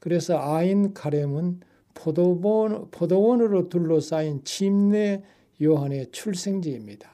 그래서 0.00 0.38
아인 0.38 0.92
카렘은 0.92 1.60
포도원, 1.94 2.90
포도원으로 2.90 3.70
둘러싸인 3.70 4.44
침례 4.44 5.22
요한의 5.62 6.10
출생지입니다. 6.10 7.10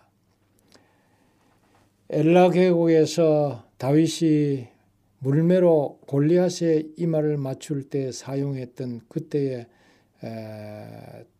엘라 2.10 2.50
계곡에서 2.50 3.64
다윗이 3.76 4.77
물매로 5.20 6.00
골리앗의 6.06 6.92
이마를 6.96 7.36
맞출 7.36 7.82
때 7.88 8.12
사용했던 8.12 9.02
그때의 9.08 9.66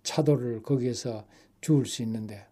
차도를 0.03 0.62
거기에서 0.62 1.24
주울 1.61 1.87
수 1.87 2.03
있는데 2.03 2.47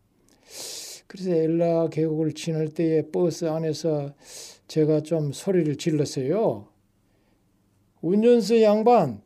그래서 1.07 1.31
엘라 1.31 1.89
계곡을 1.89 2.33
지날 2.33 2.69
때에 2.69 3.03
버스 3.11 3.45
안에서 3.47 4.15
제가 4.69 5.03
좀 5.03 5.33
소리를 5.33 5.77
질렀어요. 5.77 6.69
운전수 8.01 8.61
양반 8.63 9.23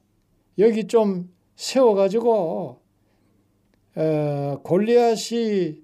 여기 0.58 0.86
좀 0.86 1.32
세워가지고 1.56 2.80
어, 3.96 4.60
골리앗이 4.62 5.82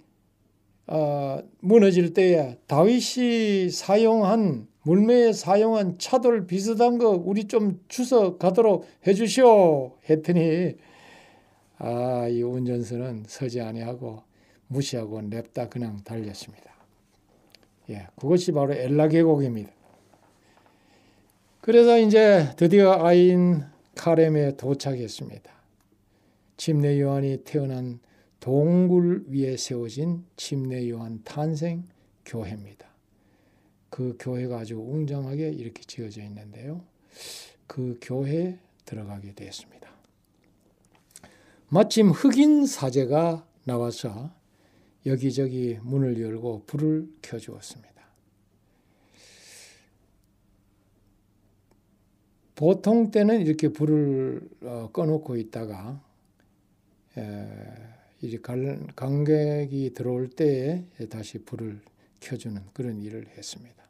어, 0.86 1.42
무너질 1.60 2.14
때에 2.14 2.58
다윗이 2.66 3.70
사용한 3.70 4.68
물매에 4.86 5.32
사용한 5.32 5.98
차돌 5.98 6.46
비슷한 6.46 6.98
거 6.98 7.10
우리 7.10 7.44
좀 7.48 7.80
주워 7.88 8.38
가도록 8.38 8.86
해주시오 9.04 9.96
했더니 10.08 10.76
아 11.78 12.28
이 12.28 12.42
운전수는 12.42 13.24
서지 13.26 13.60
아니하고 13.60 14.22
무시하고 14.68 15.22
냅다 15.22 15.68
그냥 15.68 15.98
달렸습니다. 16.04 16.74
예, 17.90 18.06
그것이 18.16 18.52
바로 18.52 18.74
엘라 18.74 19.08
계곡입니다. 19.08 19.70
그래서 21.60 21.98
이제 21.98 22.48
드디어 22.56 23.04
아인 23.04 23.64
카렘에 23.96 24.56
도착했습니다. 24.56 25.50
침례 26.56 27.00
요한이 27.00 27.38
태어난 27.44 27.98
동굴 28.40 29.24
위에 29.28 29.56
세워진 29.56 30.24
침례 30.36 30.88
요한 30.90 31.20
탄생 31.24 31.84
교회입니다. 32.24 32.85
그 33.96 34.14
교회가 34.20 34.58
아주 34.58 34.76
웅장하게 34.76 35.52
이렇게 35.52 35.82
지어져 35.82 36.20
있는데요. 36.24 36.84
그 37.66 37.98
교회에 38.02 38.58
들어가게 38.84 39.34
되었습니다. 39.34 39.90
마침 41.70 42.10
흑인 42.10 42.66
사제가 42.66 43.48
나와서 43.64 44.30
여기저기 45.06 45.78
문을 45.80 46.20
열고 46.20 46.64
불을 46.66 47.08
켜주었습니다. 47.22 47.94
보통 52.54 53.10
때는 53.10 53.40
이렇게 53.40 53.68
불을 53.68 54.46
어, 54.60 54.90
꺼놓고 54.92 55.36
있다가 55.38 56.02
이제 58.20 58.38
관객이 58.94 59.94
들어올 59.94 60.28
때에 60.28 60.84
다시 61.08 61.38
불을 61.38 61.80
켜주는 62.20 62.60
그런 62.74 63.00
일을 63.00 63.28
했습니다. 63.28 63.85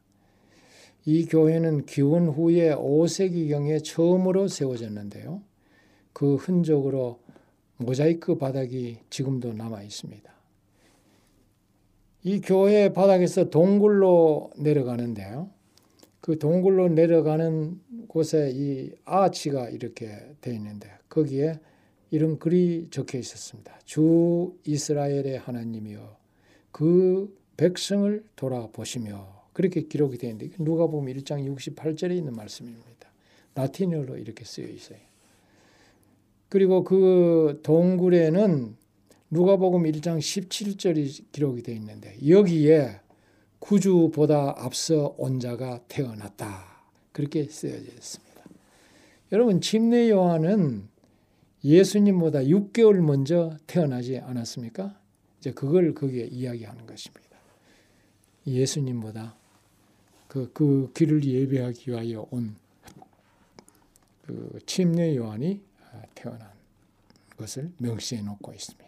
이 1.09 1.25
교회는 1.25 1.87
기원 1.87 2.27
후에 2.29 2.75
5세기경에 2.75 3.83
처음으로 3.85 4.49
세워졌는데요. 4.49 5.41
그 6.13 6.35
흔적으로 6.35 7.21
모자이크 7.77 8.39
바닥이 8.39 8.99
지금도 9.09 9.53
남아 9.53 9.83
있습니다. 9.83 10.35
이 12.25 12.41
교회 12.41 12.93
바닥에서 12.93 13.51
동굴로 13.51 14.51
내려가는데요. 14.59 15.49
그 16.21 16.41
동굴로 16.41 16.89
내려가는 16.89 17.81
곳에 18.09 18.51
이 18.53 18.91
아치가 19.05 19.69
이렇게 19.69 20.09
되어 20.41 20.55
있는데 20.55 20.91
거기에 21.09 21.61
이런 22.11 22.41
글이 22.41 22.89
적혀 22.91 23.19
있었습니다. 23.19 23.79
주 23.85 24.57
이스라엘의 24.65 25.39
하나님이여 25.39 26.17
그 26.73 27.33
백성을 27.57 28.25
돌아보시며 28.35 29.36
그렇게 29.57 29.81
기록이 29.81 30.19
되어 30.19 30.33
있는데 30.33 30.55
누가 30.63 30.87
보면 30.87 31.17
1장 31.17 31.43
68절에 31.57 32.15
있는 32.15 32.35
말씀입니다. 32.35 33.11
라틴어로 33.55 34.19
이렇게 34.19 34.45
쓰여 34.45 34.67
있어요. 34.67 34.99
그리고 36.51 36.85
그 36.85 37.61
동굴에는 37.63 38.77
누가복음 39.31 39.85
1장 39.85 40.19
17절이 40.19 41.33
기록이 41.33 41.63
되어 41.63 41.75
있는데 41.77 42.19
여기에 42.29 43.01
구주보다 43.59 44.57
앞서 44.59 45.15
온 45.17 45.41
자가 45.41 45.81
태어났다. 45.89 46.83
그렇게 47.13 47.45
쓰여져 47.45 47.93
있습니다. 47.93 48.43
여러분 49.33 49.63
침례 49.63 50.11
요한은 50.11 50.87
예수님보다 51.65 52.41
6개월 52.41 53.01
먼저 53.01 53.57
태어나지 53.67 54.19
않았습니까? 54.19 55.01
이제 55.39 55.51
그걸 55.53 55.95
거기에 55.95 56.27
이야기하는 56.27 56.85
것입니다. 56.85 57.39
예수님보다 58.47 59.35
그, 60.37 60.51
그 60.53 60.93
길을 60.95 61.25
예배하기 61.25 61.91
위하여 61.91 62.27
온 62.31 62.67
그 64.27 64.59
침례 64.67 65.17
요한이 65.17 65.61
태어난 66.15 66.51
것을 67.37 67.71
명시해 67.79 68.23
놓고 68.23 68.53
있습니다. 68.53 68.87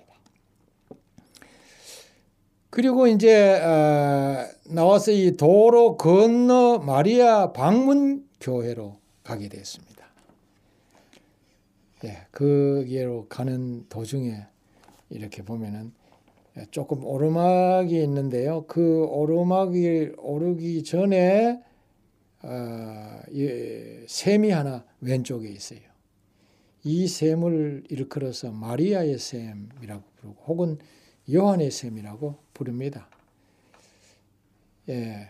그리고 2.70 3.06
이제 3.06 3.60
어, 3.60 4.46
나와서 4.66 5.10
이 5.12 5.32
도로 5.36 5.96
건너 5.96 6.78
마리아 6.78 7.52
방문 7.52 8.28
교회로 8.40 8.98
가게 9.24 9.48
됐습니다. 9.48 10.06
예, 12.04 12.26
그게로 12.30 13.26
가는 13.28 13.86
도중에 13.88 14.44
이렇게 15.10 15.42
보면은 15.42 15.92
조금 16.70 17.04
오르막이 17.04 18.02
있는데요. 18.02 18.64
그 18.66 19.04
오르막이 19.04 20.12
오르기 20.18 20.84
전에 20.84 21.62
어, 22.42 23.20
예, 23.34 24.04
샘이 24.06 24.50
하나 24.50 24.84
왼쪽에 25.00 25.48
있어요. 25.48 25.80
이 26.84 27.08
샘을 27.08 27.84
일컬어서 27.88 28.52
마리아의 28.52 29.18
샘이라고 29.18 30.02
부르고 30.16 30.44
혹은 30.46 30.78
요한의 31.32 31.70
샘이라고 31.70 32.36
부릅니다. 32.54 33.08
예, 34.88 35.28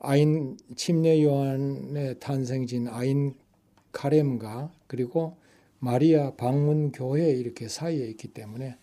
아인 0.00 0.56
침례 0.74 1.22
요한의 1.22 2.18
탄생진 2.18 2.88
아인 2.88 3.34
카렘과 3.92 4.72
그리고 4.86 5.36
마리아 5.78 6.34
방문 6.34 6.90
교회 6.90 7.30
이렇게 7.30 7.68
사이에 7.68 8.06
있기 8.08 8.28
때문에 8.28 8.76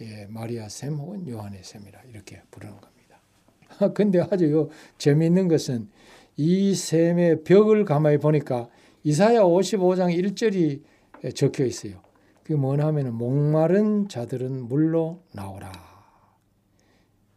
예, 0.00 0.26
마리아 0.28 0.68
샘 0.68 0.94
혹은 0.94 1.28
요한의 1.28 1.62
샘이라 1.62 2.00
이렇게 2.10 2.42
부르는 2.50 2.74
겁니다. 2.80 3.20
근데 3.94 4.20
아주 4.20 4.70
재미있는 4.98 5.48
것은 5.48 5.88
이 6.36 6.74
샘의 6.74 7.44
벽을 7.44 7.84
가만히 7.84 8.18
보니까 8.18 8.68
이사야 9.04 9.42
55장 9.42 10.16
1절이 10.16 11.34
적혀 11.34 11.64
있어요. 11.64 12.00
그게 12.42 12.54
뭐냐면 12.56 13.14
목마른 13.14 14.08
자들은 14.08 14.68
물로 14.68 15.22
나오라. 15.32 15.70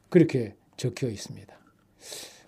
그렇게 0.10 0.56
적혀 0.78 1.08
있습니다. 1.08 1.54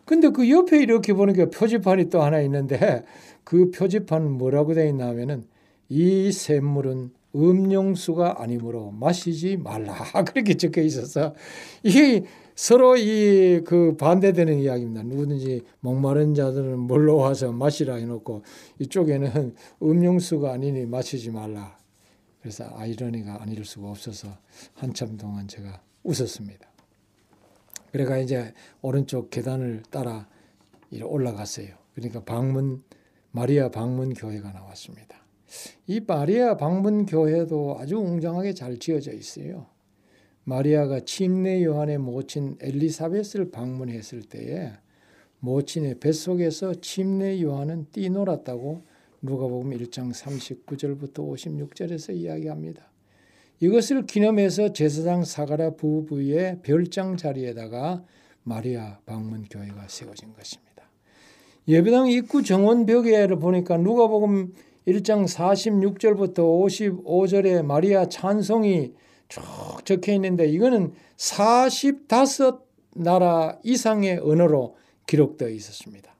근데 0.06 0.30
그 0.30 0.50
옆에 0.50 0.82
이렇게 0.82 1.14
보니까 1.14 1.50
표지판이 1.50 2.10
또 2.10 2.22
하나 2.22 2.40
있는데 2.42 3.04
그 3.44 3.72
표지판은 3.72 4.32
뭐라고 4.32 4.74
되어 4.74 4.88
있냐면은 4.88 5.46
이 5.90 6.32
샘물은 6.32 7.12
음용수가 7.36 8.42
아니므로 8.42 8.92
마시지 8.92 9.58
말라 9.58 9.96
그렇게 10.26 10.56
적혀 10.56 10.82
있어서 10.82 11.34
이게 11.84 12.24
서로 12.56 12.98
이 12.98 13.38
그 13.68 13.96
반대되는 13.98 14.60
이야기입니다. 14.60 15.04
누구든지 15.04 15.64
목마른 15.82 16.34
자들은 16.34 16.80
물로 16.80 17.18
와서 17.18 17.52
마시라 17.52 17.96
해놓고 17.96 18.44
이쪽에는 18.80 19.56
음용수가 19.84 20.52
아니니 20.52 20.86
마시지 20.86 21.32
말라. 21.32 21.78
그래서 22.40 22.66
아이러니가 22.76 23.42
아닐 23.42 23.66
수가 23.66 23.90
없어서 23.90 24.30
한참 24.74 25.18
동안 25.18 25.48
제가 25.48 25.82
웃었습니다. 26.04 26.68
그래가 27.92 28.18
이제 28.20 28.54
오른쪽 28.82 29.30
계단을 29.30 29.84
따라 29.90 30.28
올라갔어요. 31.02 31.76
그러니까 31.94 32.24
방문 32.24 32.84
마리아 33.32 33.70
방문 33.70 34.14
교회가 34.14 34.52
나왔습니다. 34.52 35.17
이 35.88 36.02
마리아 36.06 36.58
방문 36.58 37.06
교회도 37.06 37.78
아주 37.80 37.98
웅장하게 37.98 38.54
잘 38.54 38.78
지어져 38.78 39.14
있어요. 39.14 39.68
마리아가 40.44 41.00
침례 41.02 41.64
요한의 41.64 41.98
모친 41.98 42.58
엘리사벳을 42.62 43.52
방문했을 43.52 44.24
때에 44.24 44.72
모친의 45.40 46.00
뱃속에서 46.00 46.76
침례 46.76 47.42
요한은 47.42 47.88
뛰놀았다고 47.92 48.84
누가복음 49.22 49.72
1장 49.72 50.14
39절부터 50.14 51.16
56절에서 51.16 52.16
이야기합니다. 52.16 52.92
이것을 53.60 54.06
기념해서 54.06 54.72
제사장 54.72 55.24
사가랴 55.24 55.72
부부의 55.72 56.60
별장 56.62 57.18
자리에다가 57.18 58.04
마리아 58.44 59.00
방문 59.06 59.46
교회가 59.46 59.88
세워진 59.88 60.34
것입니다. 60.34 60.68
예배당 61.68 62.08
입구 62.10 62.44
정원 62.44 62.86
벽에를 62.86 63.40
보니까 63.40 63.78
누가복음 63.78 64.54
1장 64.88 65.28
46절부터 65.28 66.38
55절에 66.38 67.64
마리아 67.64 68.08
찬송이 68.08 68.94
쭉 69.28 69.44
적혀 69.84 70.14
있는데 70.14 70.48
이거는 70.48 70.94
45나라 71.18 73.60
이상의 73.64 74.20
언어로 74.20 74.78
기록되어 75.06 75.50
있었습니다. 75.50 76.16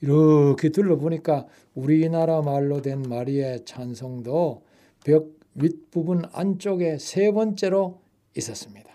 이렇게 0.00 0.70
둘러보니까 0.70 1.46
우리나라 1.74 2.42
말로 2.42 2.82
된 2.82 3.02
마리아의 3.02 3.64
찬송도 3.64 4.64
벽 5.04 5.38
윗부분 5.54 6.24
안쪽에 6.32 6.98
세 6.98 7.30
번째로 7.30 8.00
있었습니다. 8.36 8.90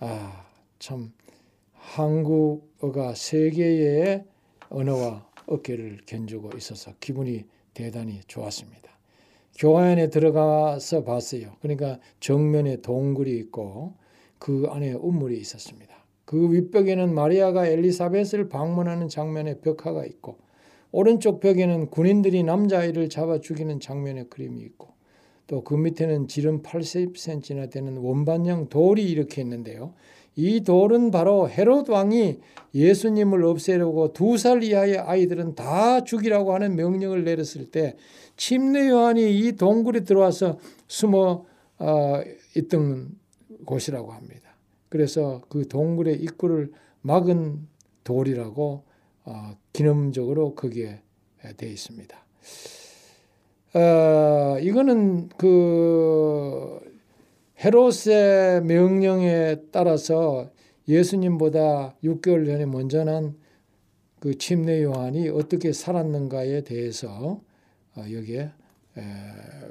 아, 0.00 0.46
참 0.78 1.12
한국어가 1.72 3.14
세계의 3.14 4.24
언어와 4.68 5.27
어깨를 5.48 5.98
견주고 6.06 6.50
있어서 6.56 6.92
기분이 7.00 7.44
대단히 7.74 8.20
좋았습니다. 8.26 8.88
교회 9.58 9.92
안에 9.92 10.08
들어가서 10.10 11.04
봤어요. 11.04 11.52
그러니까 11.60 11.98
정면에 12.20 12.76
동굴이 12.80 13.30
있고 13.38 13.94
그 14.38 14.66
안에 14.70 14.92
우물이 14.92 15.36
있었습니다. 15.38 15.94
그 16.24 16.52
윗벽에는 16.52 17.12
마리아가 17.12 17.66
엘리사벳을 17.66 18.48
방문하는 18.48 19.08
장면의 19.08 19.60
벽화가 19.60 20.04
있고 20.04 20.36
오른쪽 20.92 21.40
벽에는 21.40 21.90
군인들이 21.90 22.42
남자아이를 22.44 23.08
잡아 23.08 23.40
죽이는 23.40 23.80
장면의 23.80 24.28
그림이 24.28 24.60
있고 24.60 24.88
또 25.46 25.64
그 25.64 25.74
밑에는 25.74 26.28
지름 26.28 26.62
80cm나 26.62 27.70
되는 27.70 27.96
원반형 27.96 28.68
돌이 28.68 29.02
이렇게 29.10 29.40
있는데요. 29.42 29.94
이 30.36 30.62
돌은 30.62 31.10
바로 31.10 31.48
헤롯 31.48 31.88
왕이 31.88 32.38
예수님을 32.74 33.44
없애려고 33.44 34.12
두 34.12 34.36
살 34.36 34.62
이하의 34.62 34.98
아이들은 34.98 35.54
다 35.54 36.04
죽이라고 36.04 36.54
하는 36.54 36.76
명령을 36.76 37.24
내렸을 37.24 37.70
때 37.70 37.96
침례 38.36 38.88
요한이 38.88 39.38
이 39.38 39.52
동굴에 39.52 40.00
들어와서 40.00 40.58
숨어 40.86 41.44
어, 41.80 42.20
있던 42.56 43.16
곳이라고 43.64 44.12
합니다. 44.12 44.56
그래서 44.88 45.42
그 45.48 45.66
동굴의 45.66 46.16
입구를 46.22 46.70
막은 47.02 47.66
돌이라고 48.04 48.84
어, 49.24 49.56
기념적으로 49.72 50.54
거기에 50.54 51.00
되어 51.56 51.68
있습니다. 51.68 52.16
어, 53.74 54.58
이거는 54.60 55.28
그 55.36 56.80
헤롯의 57.64 58.62
명령에 58.62 59.56
따라서 59.72 60.50
예수님보다 60.86 61.96
6개월 62.02 62.46
전에 62.46 62.66
먼저 62.66 63.04
난 63.04 63.48
그 64.20 64.36
침례 64.36 64.82
요한이 64.82 65.28
어떻게 65.28 65.72
살았는가에 65.72 66.62
대해서 66.62 67.40
어, 67.94 68.04
여기에 68.10 68.50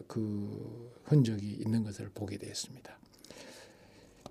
그 0.08 0.90
흔적이 1.04 1.58
있는 1.60 1.84
것을 1.84 2.10
보게 2.14 2.38
되었습니다. 2.38 2.98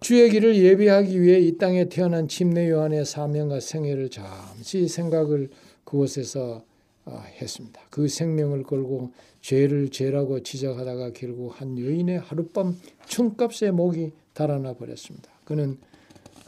주의 0.01 0.31
길을 0.31 0.57
예비하기 0.57 1.21
위해 1.21 1.39
이 1.41 1.57
땅에 1.59 1.89
태어난 1.89 2.29
침례 2.29 2.71
요한의 2.71 3.05
사명과 3.05 3.61
생애를 3.61 4.11
잠시 4.11 4.89
생각을 4.89 5.51
그곳에서 5.85 6.65
어, 7.05 7.23
했습니다. 7.41 7.81
그 7.91 8.09
생명을 8.09 8.65
걸고 8.65 9.13
죄를 9.47 9.91
죄라고 9.91 10.43
지적하다가 10.43 11.13
결국 11.13 11.61
한 11.61 11.79
여인의 11.79 12.19
하룻밤 12.19 12.77
춤값에 13.07 13.71
목이 13.71 14.11
달아나 14.35 14.75
버렸습니다. 14.75 15.31
그는 15.45 15.79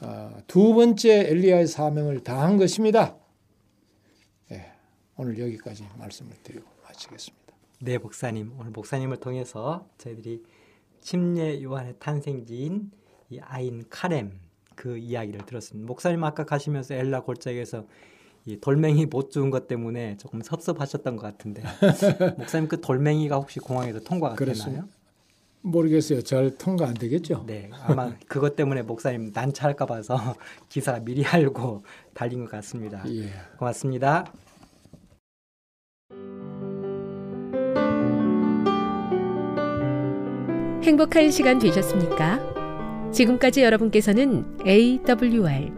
어, 0.02 0.36
두 0.48 0.74
번째 0.74 1.28
엘리야의 1.28 1.68
사명을 1.68 2.24
다한 2.24 2.56
것입니다. 2.56 3.16
예, 4.50 4.72
오늘 5.16 5.38
여기까지 5.38 5.84
말씀을 5.96 6.32
드리고 6.42 6.64
마치겠습니다. 6.82 7.54
네, 7.82 7.98
목사님. 7.98 8.52
오늘 8.58 8.72
목사님을 8.72 9.18
통해서 9.18 9.88
저희들이 9.98 10.42
침례 11.00 11.62
요한의 11.62 11.94
탄생지인 12.00 12.90
이 13.30 13.38
아인 13.38 13.84
카렘 13.88 14.40
그 14.74 14.98
이야기를 14.98 15.46
들었습니다. 15.46 15.86
목사님 15.86 16.24
아까 16.24 16.44
가시면서 16.44 16.94
엘라 16.94 17.20
골짜기에서 17.20 17.86
이 18.48 18.58
돌멩이 18.58 19.04
못 19.06 19.30
주운 19.30 19.50
것 19.50 19.68
때문에 19.68 20.16
조금 20.16 20.40
섭섭하셨던 20.40 21.16
것 21.16 21.22
같은데 21.22 21.62
목사님 22.38 22.66
그 22.66 22.80
돌멩이가 22.80 23.36
혹시 23.36 23.60
공항에서 23.60 24.00
통과가. 24.00 24.36
되나요? 24.42 24.84
모르겠어요. 25.60 26.22
잘 26.22 26.56
통과 26.56 26.86
안 26.86 26.94
되겠죠. 26.94 27.44
네, 27.46 27.68
아마 27.82 28.14
그것 28.26 28.56
때문에 28.56 28.80
목사님 28.82 29.32
난처할까 29.34 29.84
봐서 29.84 30.16
기사가 30.70 31.00
미리 31.00 31.26
알고 31.26 31.84
달린 32.14 32.44
것 32.46 32.50
같습니다. 32.52 33.02
예. 33.10 33.28
고맙습니다. 33.58 34.24
행복한 40.82 41.30
시간 41.30 41.58
되셨습니까? 41.58 43.10
지금까지 43.12 43.62
여러분께서는 43.62 44.58
AWR 44.66 45.77